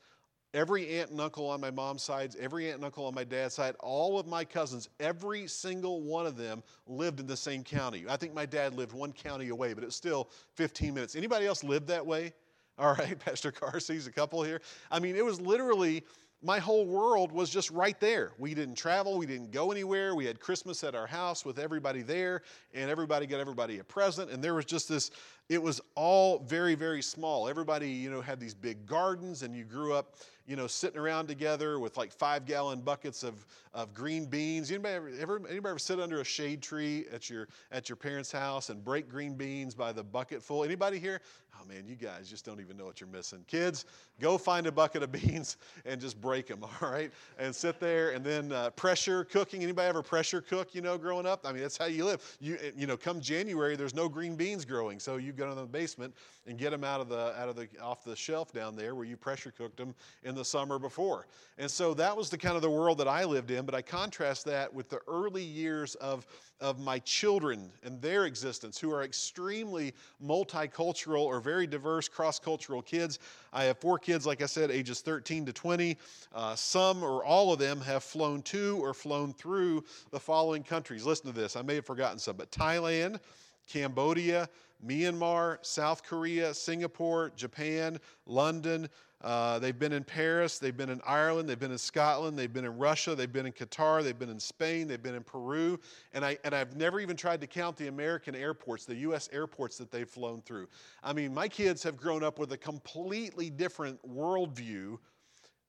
[0.56, 3.54] every aunt and uncle on my mom's side, every aunt and uncle on my dad's
[3.54, 8.06] side, all of my cousins, every single one of them lived in the same county.
[8.10, 11.16] I think my dad lived one county away, but it's still 15 minutes.
[11.16, 12.34] Anybody else live that way?
[12.78, 14.62] All right, Pastor Carsey's a couple here.
[14.90, 16.04] I mean, it was literally
[16.42, 18.32] my whole world was just right there.
[18.38, 20.16] We didn't travel, we didn't go anywhere.
[20.16, 22.44] We had Christmas at our house with everybody there,
[22.74, 24.30] and everybody got everybody a present.
[24.30, 25.12] And there was just this,
[25.50, 27.48] it was all very, very small.
[27.48, 30.16] Everybody, you know, had these big gardens, and you grew up,
[30.48, 34.70] you know, sitting around together with like five gallon buckets of, of green beans.
[34.70, 38.32] Anybody ever, ever, anybody ever sit under a shade tree at your, at your parents'
[38.32, 40.64] house and break green beans by the bucket full?
[40.64, 41.22] Anybody here?
[41.62, 43.44] Oh man, you guys just don't even know what you're missing.
[43.48, 43.86] Kids,
[44.20, 47.12] go find a bucket of beans and just break them, all right?
[47.40, 49.64] And sit there and then uh, pressure cooking.
[49.64, 51.46] Anybody ever pressure cook, you know, growing up?
[51.46, 52.38] I mean, that's how you live.
[52.40, 55.00] You, eh, you know, come January, there's no green beans growing.
[55.00, 56.14] So you go to the basement
[56.46, 59.06] and get them out of the, out of the, off the shelf down there where
[59.06, 61.28] you pressure cooked them in the summer before.
[61.58, 63.66] And so that was the kind of the world that I lived in.
[63.66, 66.28] But I contrast that with the early years of,
[66.60, 69.94] of my children and their existence who are extremely
[70.24, 73.20] multicultural or very diverse cross cultural kids.
[73.54, 75.98] I have four kids, like I said, ages 13 to 20.
[76.34, 81.06] Uh, some or all of them have flown to or flown through the following countries.
[81.06, 83.20] Listen to this, I may have forgotten some, but Thailand,
[83.68, 84.50] Cambodia,
[84.86, 88.90] Myanmar, South Korea, Singapore, Japan, London,
[89.22, 92.66] uh, they've been in Paris, they've been in Ireland, they've been in Scotland, they've been
[92.66, 95.80] in Russia, they've been in Qatar, they've been in Spain, they've been in Peru,
[96.14, 99.28] and, I, and I've never even tried to count the American airports, the U.S.
[99.34, 100.68] airports that they've flown through.
[101.04, 105.00] I mean, my kids have grown up with a completely different worldview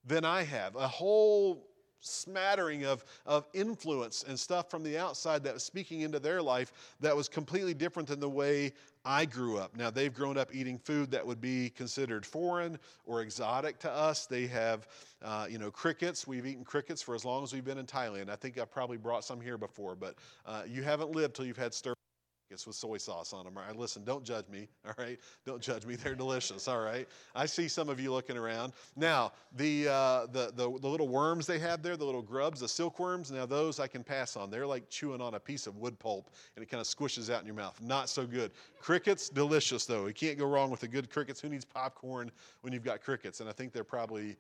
[0.05, 1.67] than I have, a whole
[2.01, 6.73] smattering of, of influence and stuff from the outside that was speaking into their life
[7.01, 8.73] that was completely different than the way
[9.07, 9.77] I grew up.
[9.77, 14.27] Now, they've grown up eating food that would be considered foreign or exotic to us.
[14.27, 14.89] They have,
[15.23, 16.27] uh, you know, crickets.
[16.27, 18.29] We've eaten crickets for as long as we've been in Thailand.
[18.29, 21.57] I think I've probably brought some here before, but uh, you haven't lived till you've
[21.57, 21.95] had stir
[22.51, 23.57] it's with soy sauce on them.
[23.57, 24.69] All right, listen, don't judge me.
[24.87, 25.97] All right, don't judge me.
[25.97, 26.69] They're delicious.
[26.69, 28.73] All right, I see some of you looking around.
[28.95, 32.69] Now, the, uh, the, the the little worms they have there, the little grubs, the
[32.69, 33.31] silkworms.
[33.31, 34.51] Now those I can pass on.
[34.51, 37.41] They're like chewing on a piece of wood pulp, and it kind of squishes out
[37.41, 37.81] in your mouth.
[37.83, 38.53] Not so good.
[38.81, 40.07] Crickets, delicious though.
[40.07, 41.41] You can't go wrong with the good crickets.
[41.41, 42.31] Who needs popcorn
[42.63, 43.41] when you've got crickets?
[43.41, 44.37] And I think they're probably,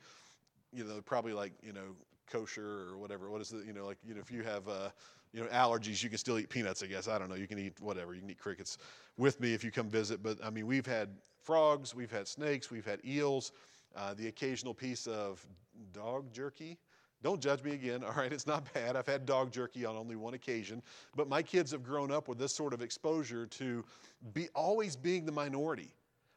[0.72, 1.96] you know, probably like you know
[2.30, 3.30] kosher or whatever.
[3.30, 3.66] What is it?
[3.66, 4.90] You know, like you know, if you have uh,
[5.36, 6.82] you know allergies, you can still eat peanuts.
[6.82, 7.34] I guess I don't know.
[7.34, 8.14] You can eat whatever.
[8.14, 8.78] You can eat crickets
[9.18, 10.22] with me if you come visit.
[10.22, 11.10] But I mean, we've had
[11.42, 13.52] frogs, we've had snakes, we've had eels.
[13.94, 15.44] uh, the occasional piece of
[15.92, 16.78] dog jerky.
[17.22, 18.32] Don't judge me again, all right?
[18.32, 18.96] It's not bad.
[18.96, 20.82] I've had dog jerky on only one occasion,
[21.14, 23.84] but my kids have grown up with this sort of exposure to
[24.32, 25.90] be always being the minority.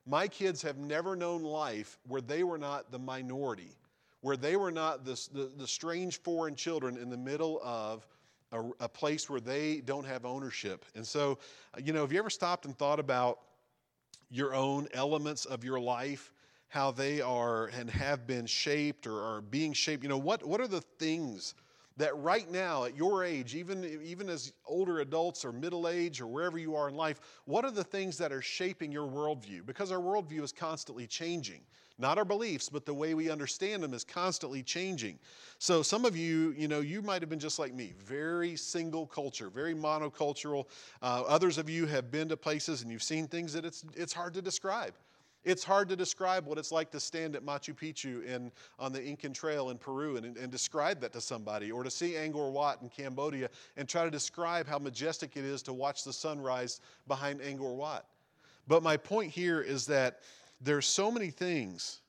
[0.05, 3.75] My kids have never known life where they were not the minority,
[4.21, 8.07] where they were not the, the, the strange foreign children in the middle of
[8.51, 10.85] a, a place where they don't have ownership.
[10.95, 11.39] And so,
[11.83, 13.39] you know, have you ever stopped and thought about
[14.29, 16.31] your own elements of your life?
[16.69, 20.03] how they are and have been shaped or are being shaped.
[20.03, 21.55] You know, what, what are the things
[21.97, 26.27] that right now at your age, even, even as older adults or middle age or
[26.27, 29.65] wherever you are in life, what are the things that are shaping your worldview?
[29.65, 31.61] Because our worldview is constantly changing.
[31.99, 35.19] Not our beliefs, but the way we understand them is constantly changing.
[35.57, 39.05] So some of you, you know, you might have been just like me, very single
[39.05, 40.65] culture, very monocultural.
[41.01, 44.13] Uh, others of you have been to places and you've seen things that it's, it's
[44.13, 44.93] hard to describe.
[45.43, 49.03] It's hard to describe what it's like to stand at Machu Picchu in, on the
[49.03, 52.81] Incan Trail in Peru and, and describe that to somebody, or to see Angkor Wat
[52.81, 57.41] in Cambodia and try to describe how majestic it is to watch the sunrise behind
[57.41, 58.05] Angkor Wat.
[58.67, 60.19] But my point here is that
[60.61, 62.01] there's so many things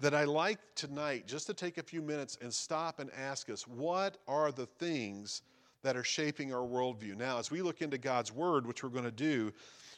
[0.00, 3.66] that I like tonight just to take a few minutes and stop and ask us
[3.66, 5.42] what are the things
[5.82, 7.16] that are shaping our worldview?
[7.16, 9.52] Now, as we look into God's Word, which we're going to do,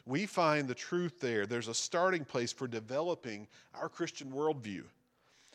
[0.07, 1.47] we find the truth there.
[1.47, 4.85] There's a starting place for developing our Christian worldview.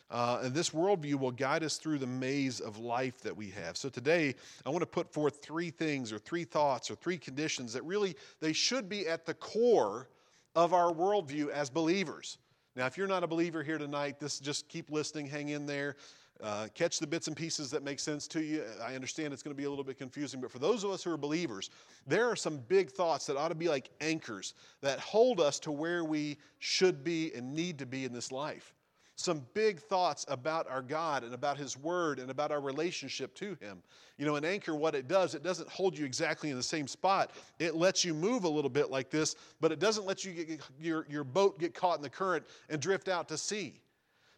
[0.08, 3.76] Uh, and this worldview will guide us through the maze of life that we have.
[3.76, 7.72] So today, I want to put forth three things or three thoughts or three conditions
[7.72, 10.08] that really they should be at the core
[10.56, 12.38] of our worldview as believers.
[12.74, 15.96] Now, if you're not a believer here tonight, this just keep listening, hang in there.
[16.42, 18.62] Uh, catch the bits and pieces that make sense to you.
[18.82, 21.02] I understand it's going to be a little bit confusing, but for those of us
[21.02, 21.70] who are believers,
[22.06, 25.72] there are some big thoughts that ought to be like anchors that hold us to
[25.72, 28.74] where we should be and need to be in this life.
[29.18, 33.56] Some big thoughts about our God and about His Word and about our relationship to
[33.60, 33.82] Him.
[34.18, 36.86] You know, an anchor, what it does, it doesn't hold you exactly in the same
[36.86, 37.30] spot.
[37.58, 40.60] It lets you move a little bit like this, but it doesn't let you get,
[40.78, 43.80] your, your boat get caught in the current and drift out to sea.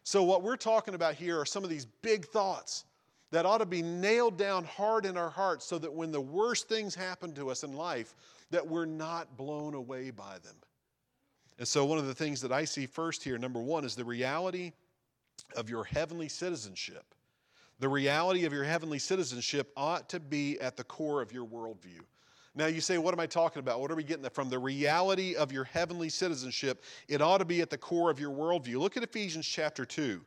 [0.03, 2.85] So, what we're talking about here are some of these big thoughts
[3.31, 6.69] that ought to be nailed down hard in our hearts so that when the worst
[6.69, 8.15] things happen to us in life,
[8.49, 10.55] that we're not blown away by them.
[11.59, 14.05] And so, one of the things that I see first here, number one, is the
[14.05, 14.71] reality
[15.57, 17.03] of your heavenly citizenship.
[17.79, 21.99] The reality of your heavenly citizenship ought to be at the core of your worldview.
[22.55, 23.79] Now you say, what am I talking about?
[23.79, 24.49] What are we getting from?
[24.49, 28.31] The reality of your heavenly citizenship, it ought to be at the core of your
[28.31, 28.79] worldview.
[28.79, 30.21] Look at Ephesians chapter 2.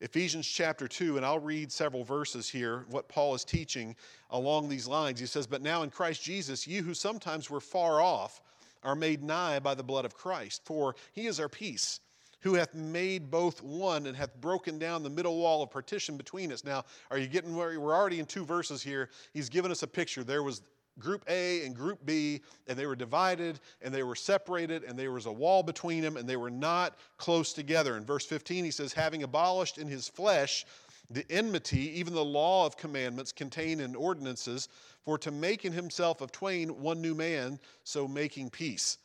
[0.00, 3.94] Ephesians chapter 2, and I'll read several verses here, what Paul is teaching
[4.30, 5.20] along these lines.
[5.20, 8.40] He says, But now in Christ Jesus, you who sometimes were far off
[8.82, 12.00] are made nigh by the blood of Christ, for he is our peace
[12.42, 16.52] who hath made both one and hath broken down the middle wall of partition between
[16.52, 16.64] us.
[16.64, 19.10] Now, are you getting where we're already in two verses here?
[19.32, 20.24] He's given us a picture.
[20.24, 20.62] There was
[20.98, 25.12] Group A and Group B, and they were divided and they were separated, and there
[25.12, 27.96] was a wall between them, and they were not close together.
[27.96, 30.66] In verse 15, he says, Having abolished in his flesh
[31.14, 34.68] the enmity, even the law of commandments contained in ordinances,
[35.04, 38.98] for to make in himself of twain one new man, so making peace.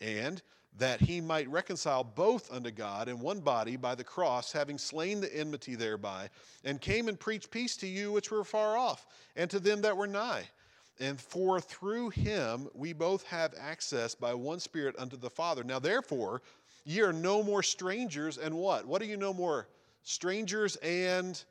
[0.00, 0.42] And
[0.78, 5.20] that he might reconcile both unto God in one body by the cross, having slain
[5.20, 6.30] the enmity thereby,
[6.64, 9.96] and came and preached peace to you which were far off, and to them that
[9.96, 10.44] were nigh.
[10.98, 15.62] And for through him we both have access by one Spirit unto the Father.
[15.62, 16.42] Now, therefore,
[16.84, 18.86] ye are no more strangers and what?
[18.86, 19.68] What are you no more?
[20.04, 21.42] Strangers and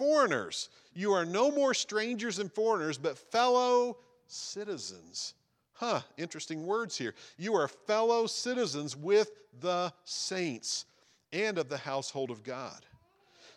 [0.00, 0.70] foreigners.
[0.94, 5.34] You are no more strangers and foreigners, but fellow citizens.
[5.74, 7.14] Huh, interesting words here.
[7.36, 10.86] You are fellow citizens with the saints
[11.32, 12.84] and of the household of God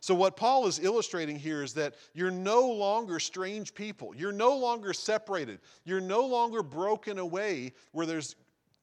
[0.04, 4.14] so, what Paul is illustrating here is that you're no longer strange people.
[4.14, 5.60] You're no longer separated.
[5.86, 8.36] You're no longer broken away where there's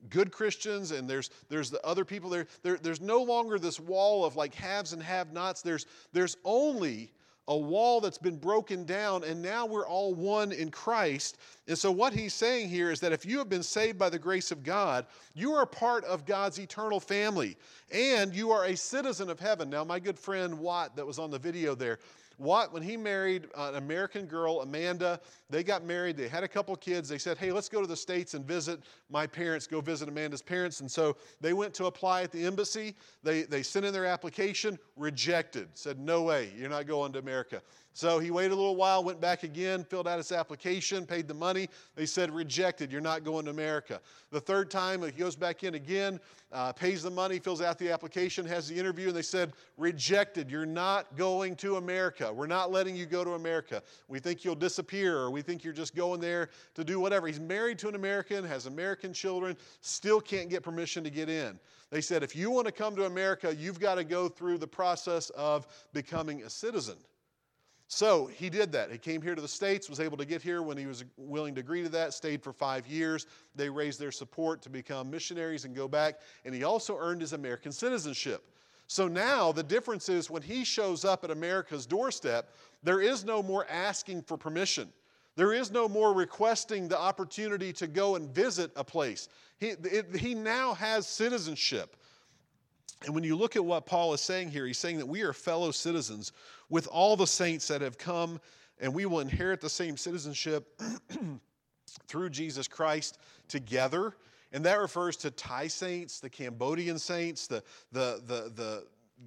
[0.08, 2.46] good Christians and there's, there's the other people there.
[2.62, 2.78] there.
[2.78, 5.60] There's no longer this wall of like haves and have nots.
[5.60, 7.12] There's, there's only
[7.48, 11.38] a wall that's been broken down, and now we're all one in Christ.
[11.66, 14.18] And so, what he's saying here is that if you have been saved by the
[14.18, 17.56] grace of God, you are part of God's eternal family,
[17.92, 19.68] and you are a citizen of heaven.
[19.68, 21.98] Now, my good friend Watt, that was on the video there,
[22.40, 26.74] Watt, when he married an American girl, Amanda, they got married, they had a couple
[26.74, 27.06] kids.
[27.08, 30.40] They said, Hey, let's go to the States and visit my parents, go visit Amanda's
[30.40, 30.80] parents.
[30.80, 32.96] And so they went to apply at the embassy.
[33.22, 37.60] They, they sent in their application, rejected, said, No way, you're not going to America.
[37.92, 41.34] So he waited a little while, went back again, filled out his application, paid the
[41.34, 41.68] money.
[41.96, 44.00] They said, rejected, you're not going to America.
[44.30, 46.20] The third time, he goes back in again,
[46.52, 50.50] uh, pays the money, fills out the application, has the interview, and they said, rejected,
[50.50, 52.32] you're not going to America.
[52.32, 53.82] We're not letting you go to America.
[54.06, 57.26] We think you'll disappear, or we think you're just going there to do whatever.
[57.26, 61.58] He's married to an American, has American children, still can't get permission to get in.
[61.90, 64.66] They said, if you want to come to America, you've got to go through the
[64.66, 66.96] process of becoming a citizen.
[67.92, 68.92] So he did that.
[68.92, 71.56] He came here to the States, was able to get here when he was willing
[71.56, 73.26] to agree to that, stayed for five years.
[73.56, 76.20] They raised their support to become missionaries and go back.
[76.44, 78.44] And he also earned his American citizenship.
[78.86, 83.42] So now the difference is when he shows up at America's doorstep, there is no
[83.42, 84.92] more asking for permission.
[85.34, 89.28] There is no more requesting the opportunity to go and visit a place.
[89.58, 91.96] He, it, he now has citizenship.
[93.04, 95.32] And when you look at what Paul is saying here, he's saying that we are
[95.32, 96.32] fellow citizens
[96.68, 98.40] with all the saints that have come,
[98.78, 100.80] and we will inherit the same citizenship
[102.08, 104.14] through Jesus Christ together.
[104.52, 108.84] And that refers to Thai saints, the Cambodian saints, the, the, the, the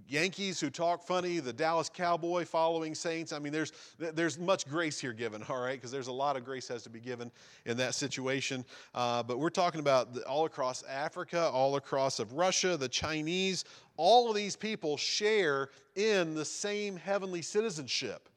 [0.08, 3.32] Yankees who talk funny, the Dallas Cowboy following saints.
[3.32, 6.44] I mean, there's, there's much grace here given, all right, because there's a lot of
[6.44, 7.32] grace has to be given
[7.66, 8.66] in that situation.
[8.96, 13.66] Uh, but we're talking about the, all across Africa, all across of Russia, the Chinese.
[13.98, 18.30] All of these people share in the same heavenly citizenship.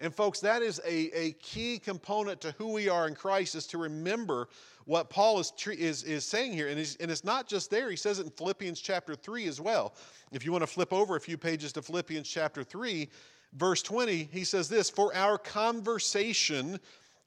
[0.00, 3.66] And folks, that is a, a key component to who we are in Christ is
[3.68, 4.48] to remember
[4.86, 6.68] what Paul is, is, is saying here.
[6.68, 9.94] And, and it's not just there, he says it in Philippians chapter 3 as well.
[10.32, 13.08] If you want to flip over a few pages to Philippians chapter 3,
[13.54, 16.80] verse 20, he says this For our conversation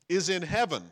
[0.10, 0.84] is in heaven,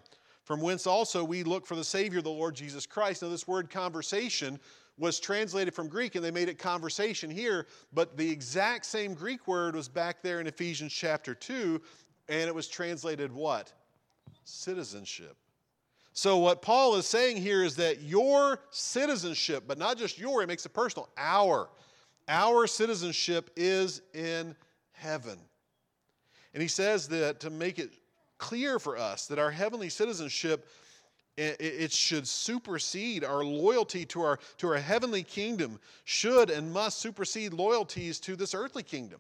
[0.44, 3.22] from whence also we look for the Savior, the Lord Jesus Christ.
[3.22, 4.60] Now, this word conversation
[4.98, 9.48] was translated from Greek and they made it conversation here, but the exact same Greek
[9.48, 11.82] word was back there in Ephesians chapter 2,
[12.30, 13.74] and it was translated what?
[14.46, 15.36] Citizenship.
[16.14, 20.48] So, what Paul is saying here is that your citizenship, but not just your, it
[20.48, 21.70] makes it personal, our,
[22.30, 24.56] our citizenship is in
[24.94, 25.38] heaven.
[26.54, 27.92] And he says that to make it
[28.38, 30.70] clear for us that our heavenly citizenship
[31.38, 37.54] it should supersede our loyalty to our, to our heavenly kingdom should and must supersede
[37.54, 39.20] loyalties to this earthly kingdom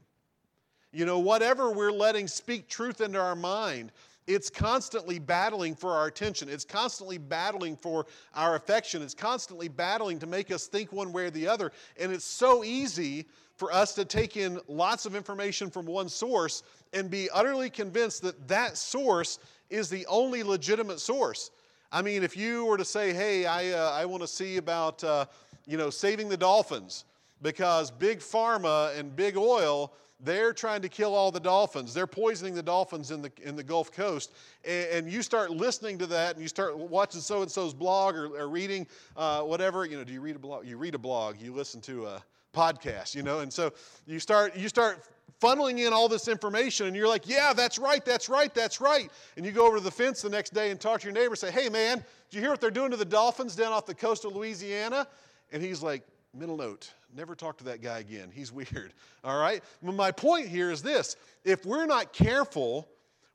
[0.93, 3.91] you know whatever we're letting speak truth into our mind
[4.27, 6.49] it's constantly battling for our attention.
[6.49, 9.01] It's constantly battling for our affection.
[9.01, 11.71] It's constantly battling to make us think one way or the other.
[11.99, 16.63] And it's so easy for us to take in lots of information from one source
[16.91, 19.39] and be utterly convinced that that source
[19.69, 21.51] is the only legitimate source.
[21.95, 25.01] I mean, if you were to say, hey, I, uh, I want to see about,
[25.01, 25.27] uh,
[25.65, 27.05] you know, saving the dolphins
[27.41, 31.93] because big pharma and big oil they're trying to kill all the dolphins.
[31.93, 34.33] They're poisoning the dolphins in the, in the Gulf Coast.
[34.65, 38.15] And, and you start listening to that and you start watching so and so's blog
[38.15, 39.85] or, or reading uh, whatever.
[39.85, 40.65] You know, do you read a blog?
[40.65, 42.23] You read a blog, you listen to a
[42.53, 43.73] podcast, you know, and so
[44.05, 45.03] you start, you start
[45.41, 49.11] funneling in all this information and you're like, yeah, that's right, that's right, that's right.
[49.37, 51.35] And you go over to the fence the next day and talk to your neighbor,
[51.35, 53.95] say, hey, man, did you hear what they're doing to the dolphins down off the
[53.95, 55.07] coast of Louisiana?
[55.51, 56.03] And he's like,
[56.33, 58.29] middle note, Never talk to that guy again.
[58.33, 58.93] He's weird.
[59.23, 59.63] All right?
[59.81, 61.15] My point here is this
[61.45, 62.87] if we're not careful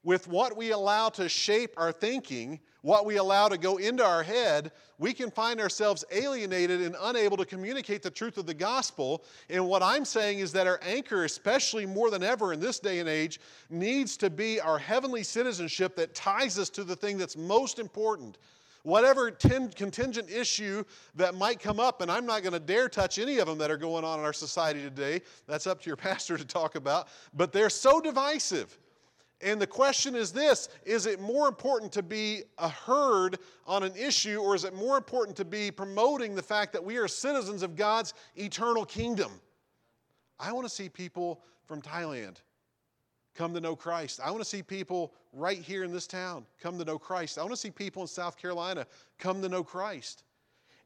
[0.03, 4.22] with what we allow to shape our thinking, what we allow to go into our
[4.22, 9.24] head, we can find ourselves alienated and unable to communicate the truth of the gospel.
[9.51, 12.98] And what I'm saying is that our anchor, especially more than ever in this day
[12.98, 17.36] and age, needs to be our heavenly citizenship that ties us to the thing that's
[17.36, 18.38] most important
[18.82, 20.82] whatever ten, contingent issue
[21.14, 23.70] that might come up, and I'm not going to dare touch any of them that
[23.70, 25.20] are going on in our society today.
[25.46, 27.09] That's up to your pastor to talk about.
[27.34, 28.78] But they're so divisive.
[29.43, 33.95] And the question is this Is it more important to be a herd on an
[33.97, 37.62] issue, or is it more important to be promoting the fact that we are citizens
[37.62, 39.32] of God's eternal kingdom?
[40.38, 42.36] I want to see people from Thailand
[43.34, 44.20] come to know Christ.
[44.22, 47.38] I want to see people right here in this town come to know Christ.
[47.38, 48.86] I want to see people in South Carolina
[49.18, 50.24] come to know Christ.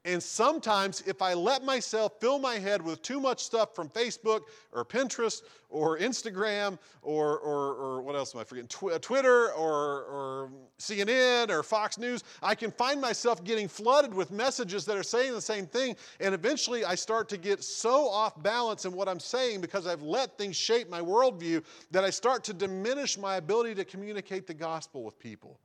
[0.06, 4.42] And sometimes, if I let myself fill my head with too much stuff from Facebook
[4.70, 5.40] or Pinterest
[5.70, 8.68] or Instagram or, or, or what else am I forgetting?
[8.68, 14.30] Tw- Twitter or, or CNN or Fox News, I can find myself getting flooded with
[14.30, 15.96] messages that are saying the same thing.
[16.20, 20.02] And eventually, I start to get so off balance in what I'm saying because I've
[20.02, 24.54] let things shape my worldview that I start to diminish my ability to communicate the
[24.54, 25.58] gospel with people.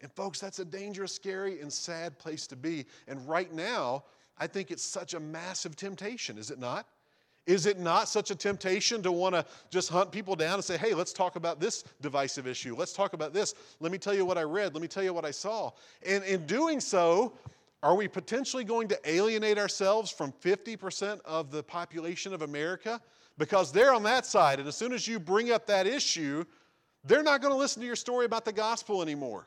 [0.00, 2.86] And folks, that's a dangerous, scary, and sad place to be.
[3.06, 4.04] And right now,
[4.38, 6.86] I think it's such a massive temptation, is it not?
[7.46, 10.76] Is it not such a temptation to want to just hunt people down and say,
[10.76, 12.76] hey, let's talk about this divisive issue.
[12.76, 13.54] Let's talk about this.
[13.80, 14.74] Let me tell you what I read.
[14.74, 15.72] Let me tell you what I saw.
[16.06, 17.32] And in doing so,
[17.82, 23.00] are we potentially going to alienate ourselves from 50% of the population of America?
[23.38, 24.58] Because they're on that side.
[24.58, 26.44] And as soon as you bring up that issue,
[27.04, 29.46] they're not going to listen to your story about the gospel anymore.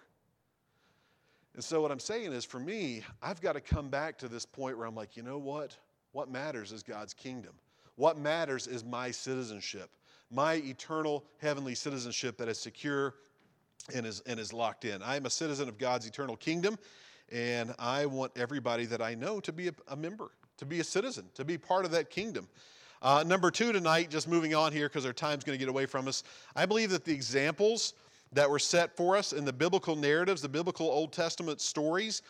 [1.53, 4.45] And so, what I'm saying is, for me, I've got to come back to this
[4.45, 5.75] point where I'm like, you know what?
[6.13, 7.53] What matters is God's kingdom.
[7.95, 9.89] What matters is my citizenship,
[10.31, 13.15] my eternal heavenly citizenship that is secure
[13.93, 15.01] and is, and is locked in.
[15.01, 16.77] I am a citizen of God's eternal kingdom,
[17.31, 20.83] and I want everybody that I know to be a, a member, to be a
[20.83, 22.47] citizen, to be part of that kingdom.
[23.01, 25.85] Uh, number two tonight, just moving on here because our time's going to get away
[25.85, 26.23] from us.
[26.55, 27.93] I believe that the examples
[28.33, 32.21] that were set for us in the biblical narratives, the biblical Old Testament stories,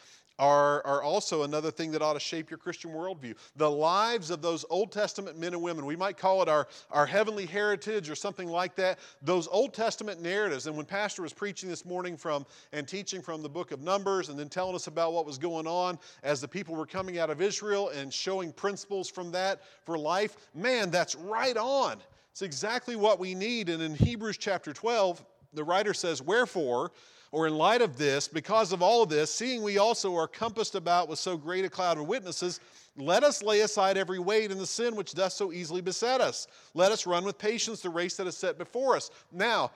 [0.41, 3.35] are, are also another thing that ought to shape your Christian worldview.
[3.57, 7.05] The lives of those Old Testament men and women, we might call it our, our
[7.05, 10.65] heavenly heritage or something like that, those Old Testament narratives.
[10.65, 14.29] And when Pastor was preaching this morning from and teaching from the book of Numbers
[14.29, 17.29] and then telling us about what was going on as the people were coming out
[17.29, 21.97] of Israel and showing principles from that for life, man, that's right on.
[22.31, 23.69] It's exactly what we need.
[23.69, 25.23] And in Hebrews chapter 12,
[25.53, 26.91] the writer says, Wherefore,
[27.31, 30.75] or in light of this, because of all of this, seeing we also are compassed
[30.75, 32.59] about with so great a cloud of witnesses,
[32.97, 36.47] let us lay aside every weight and the sin which does so easily beset us.
[36.73, 39.11] Let us run with patience the race that is set before us.
[39.31, 39.71] Now,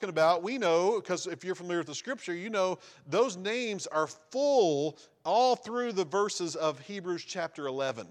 [0.00, 3.86] talking about, we know, because if you're familiar with the scripture, you know those names
[3.86, 8.08] are full all through the verses of Hebrews chapter 11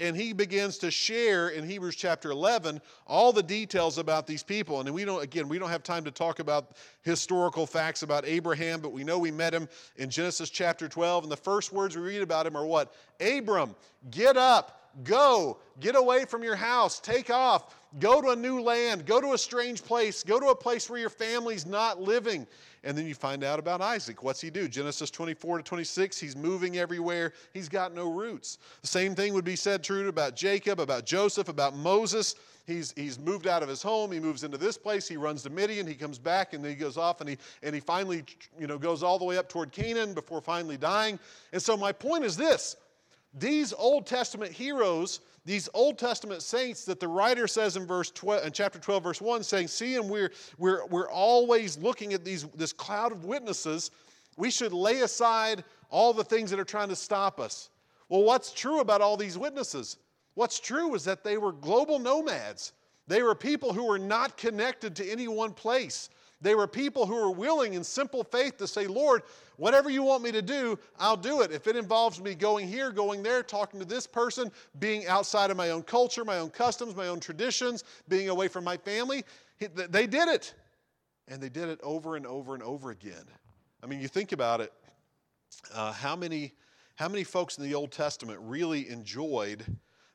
[0.00, 4.80] and he begins to share in Hebrews chapter 11 all the details about these people.
[4.80, 6.72] And we don't, again, we don't have time to talk about
[7.02, 11.24] historical facts about Abraham, but we know we met him in Genesis chapter 12.
[11.24, 12.94] And the first words we read about him are what?
[13.20, 13.74] Abram,
[14.10, 19.06] get up, go, get away from your house, take off, go to a new land,
[19.06, 22.46] go to a strange place, go to a place where your family's not living.
[22.84, 24.22] And then you find out about Isaac.
[24.22, 24.68] What's he do?
[24.68, 27.32] Genesis 24 to 26, he's moving everywhere.
[27.52, 28.58] He's got no roots.
[28.82, 32.36] The same thing would be said true about Jacob, about Joseph, about Moses.
[32.66, 34.12] He's, he's moved out of his home.
[34.12, 35.08] He moves into this place.
[35.08, 35.86] He runs to Midian.
[35.86, 38.24] He comes back and then he goes off and he, and he finally
[38.60, 41.18] you know, goes all the way up toward Canaan before finally dying.
[41.52, 42.76] And so my point is this
[43.34, 48.44] these Old Testament heroes these Old Testament saints that the writer says in verse 12,
[48.44, 52.44] in chapter 12, verse 1, saying, See, and we're, we're, we're always looking at these,
[52.54, 53.90] this cloud of witnesses.
[54.36, 57.70] We should lay aside all the things that are trying to stop us.
[58.10, 59.96] Well, what's true about all these witnesses?
[60.34, 62.74] What's true is that they were global nomads.
[63.06, 66.10] They were people who were not connected to any one place.
[66.40, 69.22] They were people who were willing in simple faith to say, Lord,
[69.56, 71.50] whatever you want me to do, I'll do it.
[71.50, 75.56] If it involves me going here, going there, talking to this person, being outside of
[75.56, 79.24] my own culture, my own customs, my own traditions, being away from my family,
[79.58, 80.54] they did it.
[81.26, 83.24] And they did it over and over and over again.
[83.82, 84.72] I mean, you think about it,
[85.74, 86.52] uh, how, many,
[86.94, 89.64] how many folks in the Old Testament really enjoyed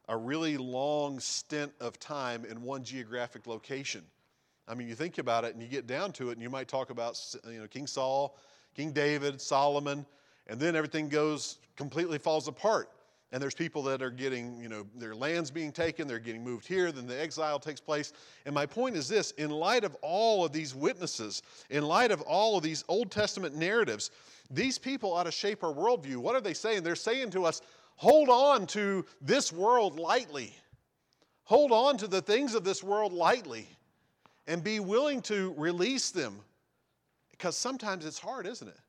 [0.07, 4.03] a really long stint of time in one geographic location?
[4.68, 6.68] I mean, you think about it and you get down to it, and you might
[6.68, 8.38] talk about you know, King Saul,
[8.76, 10.05] King David, Solomon,
[10.47, 12.89] and then everything goes completely falls apart.
[13.32, 16.68] And there's people that are getting, you know, their lands being taken, they're getting moved
[16.68, 18.14] here, then the exile takes place.
[18.45, 21.41] And my point is this in light of all of these witnesses,
[21.72, 24.11] in light of all of these Old Testament narratives,
[24.51, 26.18] these people ought to shape our worldview.
[26.18, 26.84] What are they saying?
[26.84, 27.61] They're saying to us,
[27.95, 30.55] hold on to this world lightly.
[31.45, 33.68] Hold on to the things of this world lightly
[34.47, 36.39] and be willing to release them
[37.31, 38.79] because sometimes it's hard, isn't it?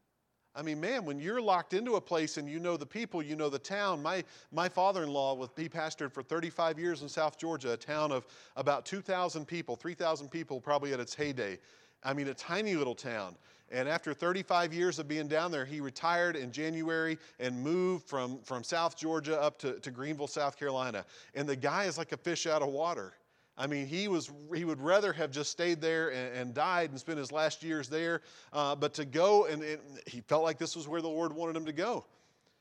[0.57, 3.34] I mean, man, when you're locked into a place and you know the people, you
[3.34, 4.00] know the town.
[4.00, 7.76] My, my father in law, with he pastored for 35 years in South Georgia, a
[7.76, 11.59] town of about 2,000 people, 3,000 people probably at its heyday.
[12.05, 13.34] I mean, a tiny little town.
[13.72, 18.38] And after 35 years of being down there, he retired in January and moved from,
[18.42, 21.05] from South Georgia up to, to Greenville, South Carolina.
[21.34, 23.14] And the guy is like a fish out of water.
[23.57, 26.98] I mean, he, was, he would rather have just stayed there and, and died and
[26.98, 28.20] spent his last years there,
[28.52, 29.62] uh, but to go, and,
[30.07, 32.05] he felt like this was where the Lord wanted him to go.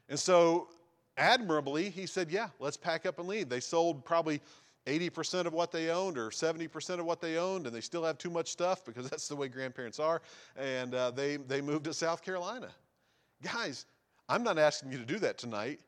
[0.10, 0.70] And so,
[1.18, 3.50] admirably, he said, Yeah, let's pack up and leave.
[3.50, 4.40] They sold probably
[4.86, 8.18] 80% of what they owned or 70% of what they owned, and they still have
[8.18, 10.22] too much stuff because that's the way grandparents are.
[10.56, 12.70] And uh, they, they moved to South Carolina.
[13.42, 13.86] Guys,
[14.30, 15.80] I'm not asking you to do that tonight.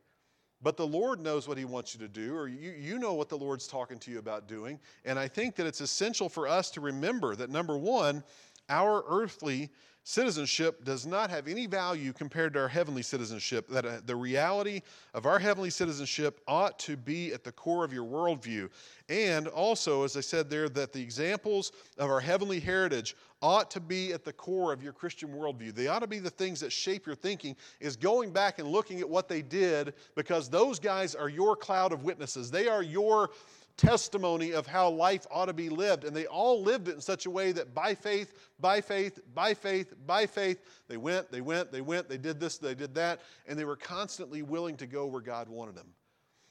[0.66, 3.30] But the Lord knows what He wants you to do, or you, you know what
[3.30, 4.80] the Lord's talking to you about doing.
[5.06, 8.24] And I think that it's essential for us to remember that number one,
[8.68, 9.70] our earthly
[10.06, 13.68] citizenship does not have any value compared to our heavenly citizenship.
[13.68, 14.82] That uh, the reality
[15.16, 18.70] of our heavenly citizenship ought to be at the core of your worldview.
[19.10, 23.80] And also, as I said there, that the examples of our heavenly heritage ought to
[23.80, 25.74] be at the core of your Christian worldview.
[25.74, 29.00] They ought to be the things that shape your thinking, is going back and looking
[29.00, 32.52] at what they did because those guys are your cloud of witnesses.
[32.52, 33.32] They are your
[33.78, 36.04] testimony of how life ought to be lived.
[36.04, 39.54] And they all lived it in such a way that by faith, by faith, by
[39.54, 43.22] faith, by faith, they went, they went, they went, they did this, they did that,
[43.48, 45.88] and they were constantly willing to go where God wanted them.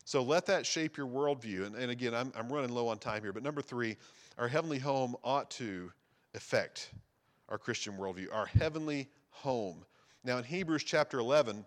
[0.05, 1.67] So let that shape your worldview.
[1.67, 3.97] And, and again, I'm, I'm running low on time here, but number three,
[4.39, 5.91] our heavenly home ought to
[6.35, 6.91] affect
[7.49, 9.85] our Christian worldview, our heavenly home.
[10.25, 11.65] Now, in Hebrews chapter 11,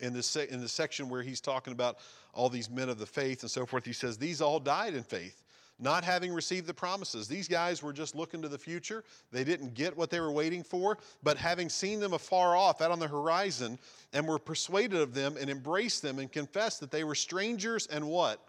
[0.00, 1.98] in this, in the section where he's talking about
[2.32, 5.02] all these men of the faith and so forth, he says, These all died in
[5.02, 5.42] faith,
[5.78, 7.28] not having received the promises.
[7.28, 9.04] These guys were just looking to the future.
[9.32, 12.90] They didn't get what they were waiting for, but having seen them afar off, out
[12.90, 13.78] on the horizon,
[14.12, 18.06] and were persuaded of them and embraced them and confessed that they were strangers and
[18.06, 18.40] what?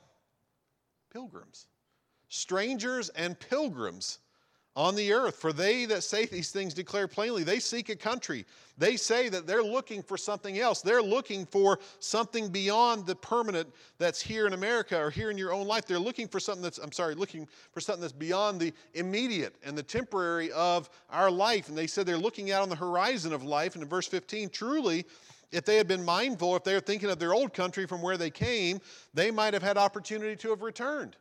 [1.11, 1.67] Pilgrims.
[2.29, 4.19] Strangers and pilgrims
[4.75, 5.35] on the earth.
[5.35, 8.45] For they that say these things declare plainly, they seek a country.
[8.77, 10.81] They say that they're looking for something else.
[10.81, 15.53] They're looking for something beyond the permanent that's here in America or here in your
[15.53, 15.85] own life.
[15.85, 19.77] They're looking for something that's, I'm sorry, looking for something that's beyond the immediate and
[19.77, 21.67] the temporary of our life.
[21.67, 23.75] And they said they're looking out on the horizon of life.
[23.75, 25.05] And in verse 15, truly,
[25.51, 28.17] if they had been mindful, if they were thinking of their old country from where
[28.17, 28.79] they came,
[29.13, 31.17] they might have had opportunity to have returned.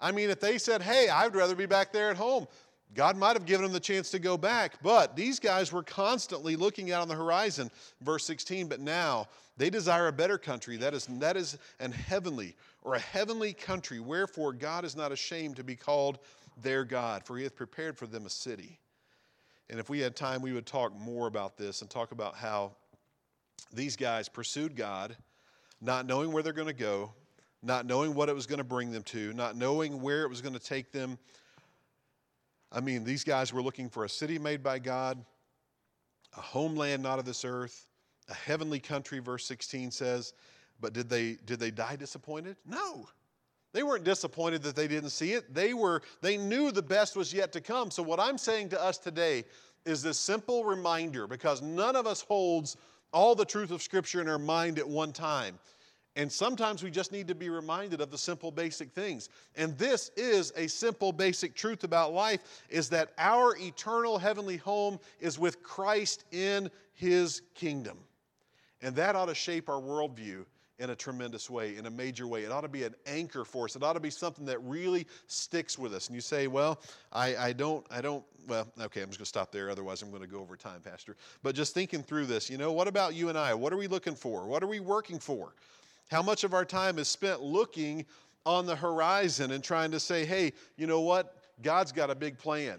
[0.00, 2.48] I mean, if they said, hey, I'd rather be back there at home,
[2.94, 6.56] God might have given them the chance to go back, but these guys were constantly
[6.56, 7.70] looking out on the horizon.
[8.02, 12.54] Verse 16, but now they desire a better country, that is, that is an heavenly
[12.82, 14.00] or a heavenly country.
[14.00, 16.18] Wherefore God is not ashamed to be called
[16.60, 18.78] their God, for he hath prepared for them a city.
[19.70, 22.72] And if we had time, we would talk more about this and talk about how
[23.72, 25.16] these guys pursued God,
[25.80, 27.12] not knowing where they're going to go,
[27.62, 30.42] not knowing what it was going to bring them to, not knowing where it was
[30.42, 31.18] going to take them
[32.72, 35.22] I mean, these guys were looking for a city made by God,
[36.36, 37.86] a homeland not of this earth,
[38.30, 40.32] a heavenly country, verse 16 says.
[40.80, 42.56] But did they, did they die disappointed?
[42.66, 43.06] No.
[43.72, 45.54] They weren't disappointed that they didn't see it.
[45.54, 47.90] They, were, they knew the best was yet to come.
[47.90, 49.44] So, what I'm saying to us today
[49.84, 52.76] is this simple reminder because none of us holds
[53.12, 55.58] all the truth of Scripture in our mind at one time.
[56.14, 59.30] And sometimes we just need to be reminded of the simple basic things.
[59.56, 64.98] And this is a simple basic truth about life is that our eternal heavenly home
[65.20, 67.98] is with Christ in his kingdom.
[68.82, 70.44] And that ought to shape our worldview
[70.78, 72.42] in a tremendous way, in a major way.
[72.42, 73.76] It ought to be an anchor for us.
[73.76, 76.08] It ought to be something that really sticks with us.
[76.08, 76.80] And you say, well,
[77.12, 79.70] I, I don't, I don't, well, okay, I'm just going to stop there.
[79.70, 81.16] Otherwise, I'm going to go over time, Pastor.
[81.42, 83.54] But just thinking through this, you know, what about you and I?
[83.54, 84.46] What are we looking for?
[84.46, 85.54] What are we working for?
[86.12, 88.04] How much of our time is spent looking
[88.44, 91.36] on the horizon and trying to say, hey, you know what?
[91.62, 92.78] God's got a big plan.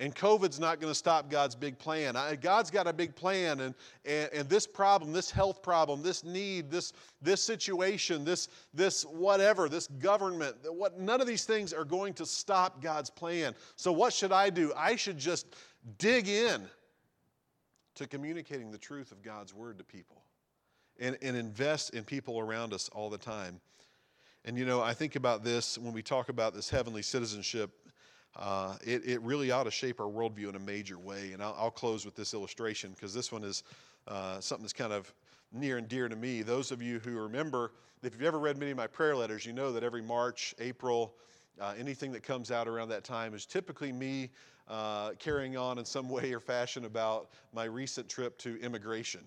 [0.00, 2.16] And COVID's not going to stop God's big plan.
[2.40, 6.70] God's got a big plan, and, and, and, this problem, this health problem, this need,
[6.70, 6.92] this,
[7.22, 12.26] this situation, this, this whatever, this government, what, none of these things are going to
[12.26, 13.54] stop God's plan.
[13.76, 14.74] So, what should I do?
[14.76, 15.54] I should just
[15.96, 16.62] dig in
[17.94, 20.25] to communicating the truth of God's word to people
[21.00, 23.60] and, and invest in people around us all the time.
[24.44, 27.70] And you know, I think about this when we talk about this heavenly citizenship.
[28.36, 31.32] Uh, it, it really ought to shape our worldview in a major way.
[31.32, 33.62] And I'll, I'll close with this illustration because this one is
[34.06, 35.12] uh, something that's kind of
[35.52, 36.42] near and dear to me.
[36.42, 37.72] Those of you who remember,
[38.02, 41.14] if you've ever read many of my prayer letters, you know that every March, April,
[41.60, 44.30] uh, anything that comes out around that time is typically me
[44.68, 49.22] uh, carrying on in some way or fashion about my recent trip to immigration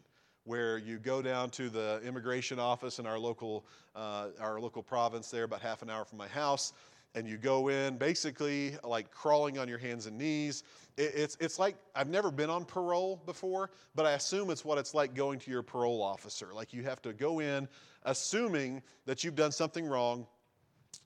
[0.50, 5.30] where you go down to the immigration office in our local, uh, our local province
[5.30, 6.74] there, about half an hour from my house,
[7.14, 10.64] and you go in basically like crawling on your hands and knees.
[10.97, 14.80] It, it's, it's like I've never been on parole before, but I assume it's what
[14.80, 16.47] it's like going to your parole officer.
[16.52, 17.68] Like you have to go in
[18.02, 20.26] assuming that you've done something wrong,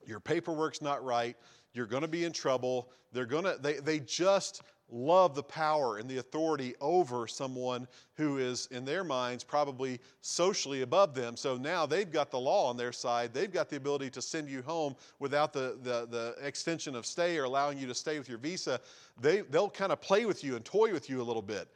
[0.06, 1.36] your paperwork's not right,
[1.74, 2.88] you're going to be in trouble.
[3.12, 8.38] They're going to, they, they just love the power and the authority over someone who
[8.38, 11.36] is, in their minds, probably socially above them.
[11.36, 13.32] So now they've got the law on their side.
[13.32, 17.38] They've got the ability to send you home without the, the, the extension of stay
[17.38, 18.80] or allowing you to stay with your visa.
[19.20, 21.68] They, they'll kind of play with you and toy with you a little bit.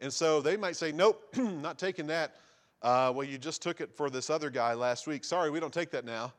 [0.00, 2.36] And so they might say, Nope, not taking that.
[2.82, 5.24] Uh, well, you just took it for this other guy last week.
[5.24, 6.32] Sorry, we don't take that now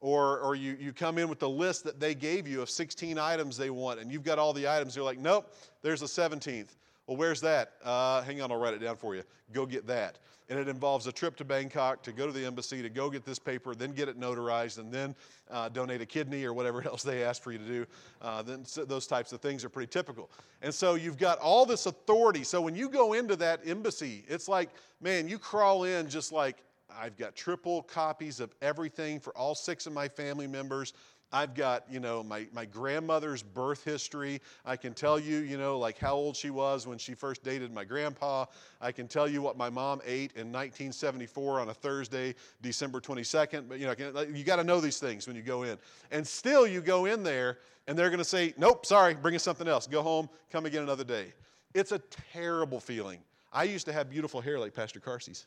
[0.00, 3.18] or, or you, you come in with the list that they gave you of 16
[3.18, 4.96] items they want, and you've got all the items.
[4.96, 6.68] You're like, nope, there's a 17th.
[7.06, 7.72] Well, where's that?
[7.84, 9.22] Uh, hang on, I'll write it down for you.
[9.52, 10.18] Go get that.
[10.48, 13.24] And it involves a trip to Bangkok to go to the embassy to go get
[13.24, 15.14] this paper, then get it notarized, and then
[15.50, 17.86] uh, donate a kidney or whatever else they ask for you to do.
[18.22, 20.30] Uh, then so those types of things are pretty typical.
[20.62, 22.42] And so you've got all this authority.
[22.42, 24.70] So when you go into that embassy, it's like,
[25.00, 26.56] man, you crawl in just like,
[26.98, 30.92] I've got triple copies of everything for all six of my family members.
[31.32, 34.40] I've got, you know, my, my grandmother's birth history.
[34.64, 37.72] I can tell you, you know, like how old she was when she first dated
[37.72, 38.46] my grandpa.
[38.80, 43.68] I can tell you what my mom ate in 1974 on a Thursday, December 22nd.
[43.68, 45.78] But, you know, you got to know these things when you go in.
[46.10, 49.44] And still, you go in there and they're going to say, nope, sorry, bring us
[49.44, 49.86] something else.
[49.86, 51.32] Go home, come again another day.
[51.74, 52.00] It's a
[52.32, 53.20] terrible feeling.
[53.52, 55.46] I used to have beautiful hair like Pastor Carsey's.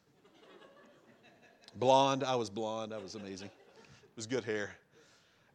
[1.76, 3.47] Blonde, I was blonde, I was amazing.
[3.47, 4.76] It was good hair.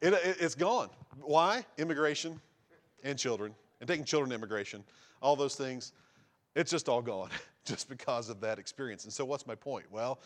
[0.00, 0.90] It, it, it's gone.
[1.20, 1.64] Why?
[1.76, 2.40] Immigration
[3.04, 4.84] and children, and taking children to immigration,
[5.22, 5.92] all those things.
[6.54, 7.30] It's just all gone
[7.64, 9.04] just because of that experience.
[9.04, 9.86] And so, what's my point?
[9.90, 10.18] Well,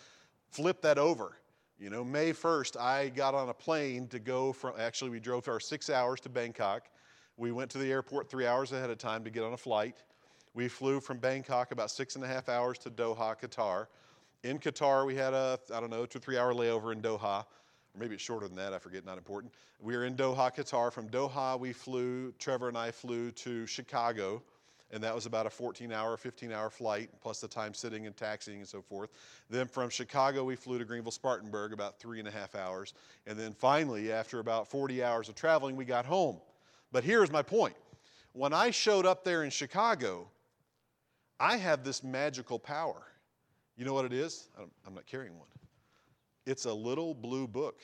[0.50, 1.36] flip that over.
[1.78, 5.48] You know, May 1st, I got on a plane to go from, actually, we drove
[5.48, 6.88] our six hours to Bangkok.
[7.36, 9.96] We went to the airport three hours ahead of time to get on a flight.
[10.54, 13.86] We flew from Bangkok about six and a half hours to Doha, Qatar.
[14.42, 17.44] In Qatar, we had a, I don't know, two or three hour layover in Doha
[17.94, 19.52] or maybe it's shorter than that, I forget, not important.
[19.80, 20.92] We were in Doha, Qatar.
[20.92, 24.42] From Doha, we flew, Trevor and I flew to Chicago,
[24.90, 28.16] and that was about a 14 hour, 15 hour flight, plus the time sitting and
[28.16, 29.10] taxiing and so forth.
[29.50, 32.94] Then from Chicago, we flew to Greenville, Spartanburg, about three and a half hours.
[33.26, 36.38] And then finally, after about 40 hours of traveling, we got home.
[36.92, 37.74] But here's my point
[38.32, 40.28] when I showed up there in Chicago,
[41.38, 43.02] I have this magical power.
[43.82, 44.48] You know what it is?
[44.86, 45.48] I'm not carrying one.
[46.46, 47.80] It's a little blue book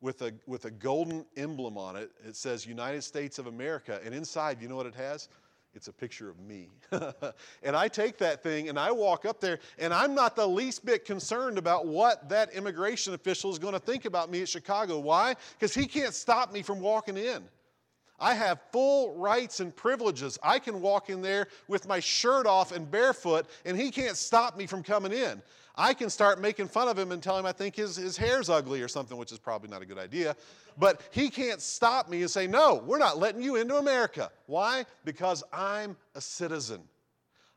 [0.00, 2.10] with a, with a golden emblem on it.
[2.26, 4.00] It says United States of America.
[4.04, 5.28] And inside, you know what it has?
[5.72, 6.70] It's a picture of me.
[7.62, 10.84] and I take that thing and I walk up there, and I'm not the least
[10.84, 14.98] bit concerned about what that immigration official is going to think about me at Chicago.
[14.98, 15.36] Why?
[15.52, 17.44] Because he can't stop me from walking in.
[18.18, 20.38] I have full rights and privileges.
[20.42, 24.56] I can walk in there with my shirt off and barefoot, and he can't stop
[24.56, 25.42] me from coming in.
[25.78, 28.48] I can start making fun of him and tell him I think his, his hair's
[28.48, 30.34] ugly or something, which is probably not a good idea.
[30.78, 34.30] But he can't stop me and say, No, we're not letting you into America.
[34.46, 34.86] Why?
[35.04, 36.80] Because I'm a citizen.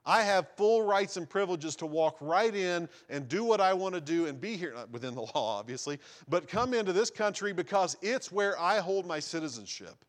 [0.05, 3.95] I have full rights and privileges to walk right in and do what I want
[3.95, 7.53] to do and be here, not within the law, obviously, but come into this country
[7.53, 10.03] because it's where I hold my citizenship.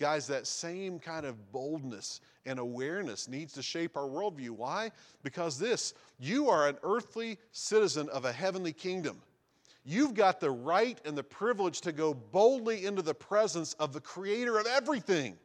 [0.00, 4.50] Guys, that same kind of boldness and awareness needs to shape our worldview.
[4.50, 4.90] Why?
[5.22, 9.20] Because this, you are an earthly citizen of a heavenly kingdom.
[9.84, 14.00] You've got the right and the privilege to go boldly into the presence of the
[14.00, 15.36] creator of everything.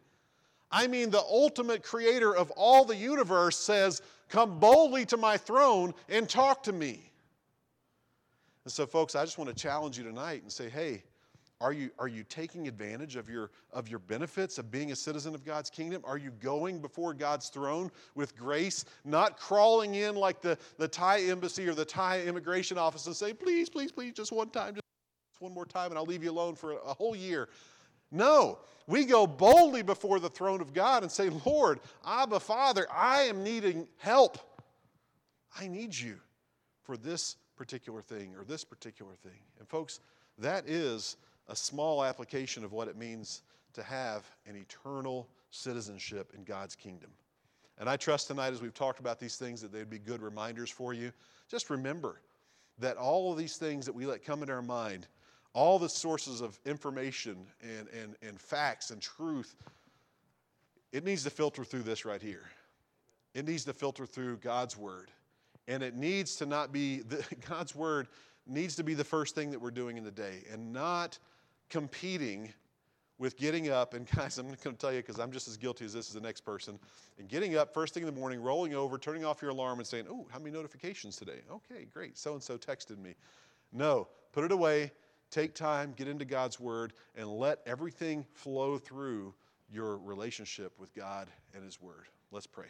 [0.72, 5.94] I mean, the ultimate creator of all the universe says, Come boldly to my throne
[6.08, 7.12] and talk to me.
[8.64, 11.04] And so, folks, I just want to challenge you tonight and say, hey,
[11.62, 15.34] are you, are you taking advantage of your, of your benefits of being a citizen
[15.34, 16.02] of God's kingdom?
[16.06, 21.22] Are you going before God's throne with grace, not crawling in like the, the Thai
[21.22, 24.84] embassy or the Thai immigration office and say, please, please, please, just one time, just
[25.40, 27.48] one more time, and I'll leave you alone for a whole year?
[28.12, 33.24] No, we go boldly before the throne of God and say, Lord, Abba, Father, I
[33.24, 34.38] am needing help.
[35.58, 36.18] I need you
[36.84, 39.40] for this particular thing or this particular thing.
[39.60, 40.02] And folks,
[40.38, 41.16] that is
[41.48, 43.42] a small application of what it means
[43.74, 47.12] to have an eternal citizenship in God's kingdom.
[47.78, 50.70] And I trust tonight, as we've talked about these things, that they'd be good reminders
[50.70, 51.12] for you.
[51.50, 52.22] Just remember
[52.80, 55.08] that all of these things that we let come into our mind,
[55.54, 59.56] all the sources of information and, and, and facts and truth,
[60.92, 62.50] it needs to filter through this right here.
[63.34, 65.12] It needs to filter through God's Word.
[65.68, 68.08] And it needs to not be, the, God's Word
[68.48, 71.20] needs to be the first thing that we're doing in the day and not
[71.70, 72.54] competing
[73.18, 75.86] with getting up, and guys, I'm going to tell you because I'm just as guilty
[75.86, 76.80] as this as the next person,
[77.18, 79.88] and getting up first thing in the morning, rolling over, turning off your alarm, and
[79.88, 81.40] saying, Oh, how many notifications today?
[81.50, 82.18] Okay, great.
[82.18, 83.16] So and so texted me.
[83.72, 84.92] No, put it away,
[85.32, 89.34] take time, get into God's Word, and let everything flow through
[89.72, 92.08] your relationship with God and His Word.
[92.32, 92.68] Let's pray.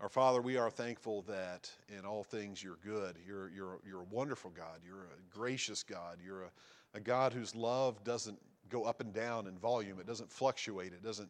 [0.00, 3.16] Our Father, we are thankful that in all things you're good.
[3.26, 4.80] You're, you're, you're a wonderful God.
[4.84, 6.18] You're a gracious God.
[6.22, 6.50] You're a
[6.96, 8.38] a God whose love doesn't
[8.70, 11.28] go up and down in volume, it doesn't fluctuate, it doesn't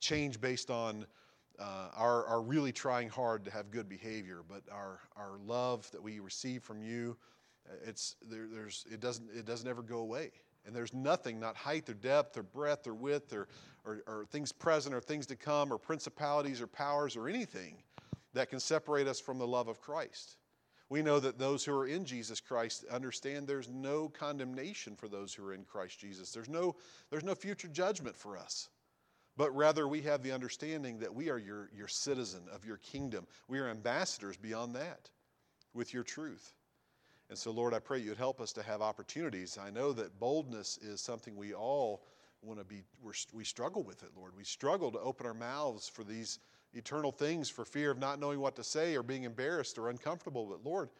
[0.00, 1.06] change based on
[1.58, 6.00] uh, our, our really trying hard to have good behavior, but our, our love that
[6.00, 7.16] we receive from you,
[7.68, 10.30] uh, it's, there, there's, it, doesn't, it doesn't ever go away.
[10.66, 13.48] And there's nothing, not height or depth or breadth or width or,
[13.84, 17.76] or, or things present or things to come or principalities or powers or anything
[18.34, 20.36] that can separate us from the love of Christ.
[20.90, 25.34] We know that those who are in Jesus Christ understand there's no condemnation for those
[25.34, 26.32] who are in Christ Jesus.
[26.32, 26.76] There's no,
[27.10, 28.68] there's no future judgment for us.
[29.36, 33.26] But rather, we have the understanding that we are your, your citizen of your kingdom.
[33.46, 35.10] We are ambassadors beyond that
[35.74, 36.54] with your truth.
[37.28, 39.58] And so, Lord, I pray you'd help us to have opportunities.
[39.58, 42.02] I know that boldness is something we all
[42.42, 42.82] want to be,
[43.32, 44.32] we struggle with it, Lord.
[44.36, 46.38] We struggle to open our mouths for these
[46.74, 50.46] eternal things for fear of not knowing what to say or being embarrassed or uncomfortable.
[50.46, 50.90] But Lord,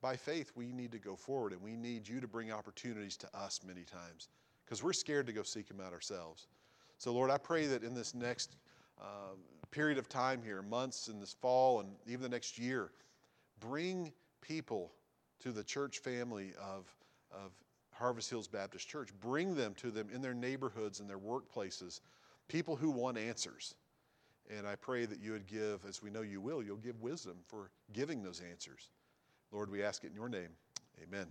[0.00, 3.36] by faith, we need to go forward and we need you to bring opportunities to
[3.36, 4.28] us many times
[4.64, 6.46] because we're scared to go seek them out ourselves.
[6.98, 8.56] So, Lord, I pray that in this next
[9.00, 9.34] uh,
[9.70, 12.90] period of time here, months in this fall and even the next year,
[13.60, 14.92] bring people
[15.40, 16.92] to the church family of,
[17.32, 17.52] of
[17.92, 19.10] Harvest Hills Baptist Church.
[19.20, 22.00] Bring them to them in their neighborhoods and their workplaces,
[22.48, 23.74] people who want answers.
[24.56, 27.36] And I pray that you would give, as we know you will, you'll give wisdom
[27.46, 28.88] for giving those answers.
[29.52, 30.48] Lord, we ask it in your name.
[31.02, 31.26] Amen.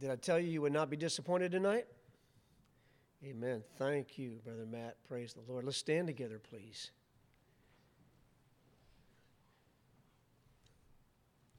[0.00, 1.86] Did I tell you you would not be disappointed tonight?
[3.24, 3.62] Amen.
[3.78, 4.96] Thank you, Brother Matt.
[5.06, 5.64] Praise the Lord.
[5.64, 6.90] Let's stand together, please.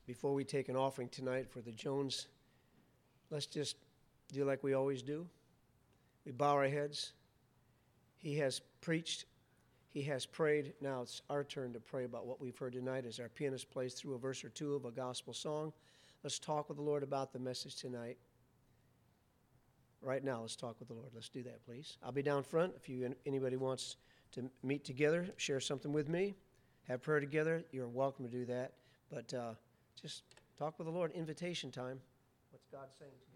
[0.05, 2.27] Before we take an offering tonight for the Jones,
[3.33, 3.77] let's just
[4.31, 5.25] do like we always do.
[6.23, 7.13] We bow our heads.
[8.17, 9.25] He has preached,
[9.89, 10.73] he has prayed.
[10.79, 13.95] Now it's our turn to pray about what we've heard tonight as our pianist plays
[13.95, 15.73] through a verse or two of a gospel song.
[16.23, 18.17] Let's talk with the Lord about the message tonight.
[20.01, 21.09] Right now, let's talk with the Lord.
[21.13, 21.97] Let's do that, please.
[22.03, 22.73] I'll be down front.
[22.75, 23.97] If you anybody wants
[24.33, 26.35] to meet together, share something with me,
[26.87, 28.73] have prayer together, you're welcome to do that.
[29.11, 29.53] But uh,
[29.99, 30.23] just
[30.57, 31.11] talk with the Lord.
[31.13, 31.99] Invitation time.
[32.73, 33.32] God saying to you?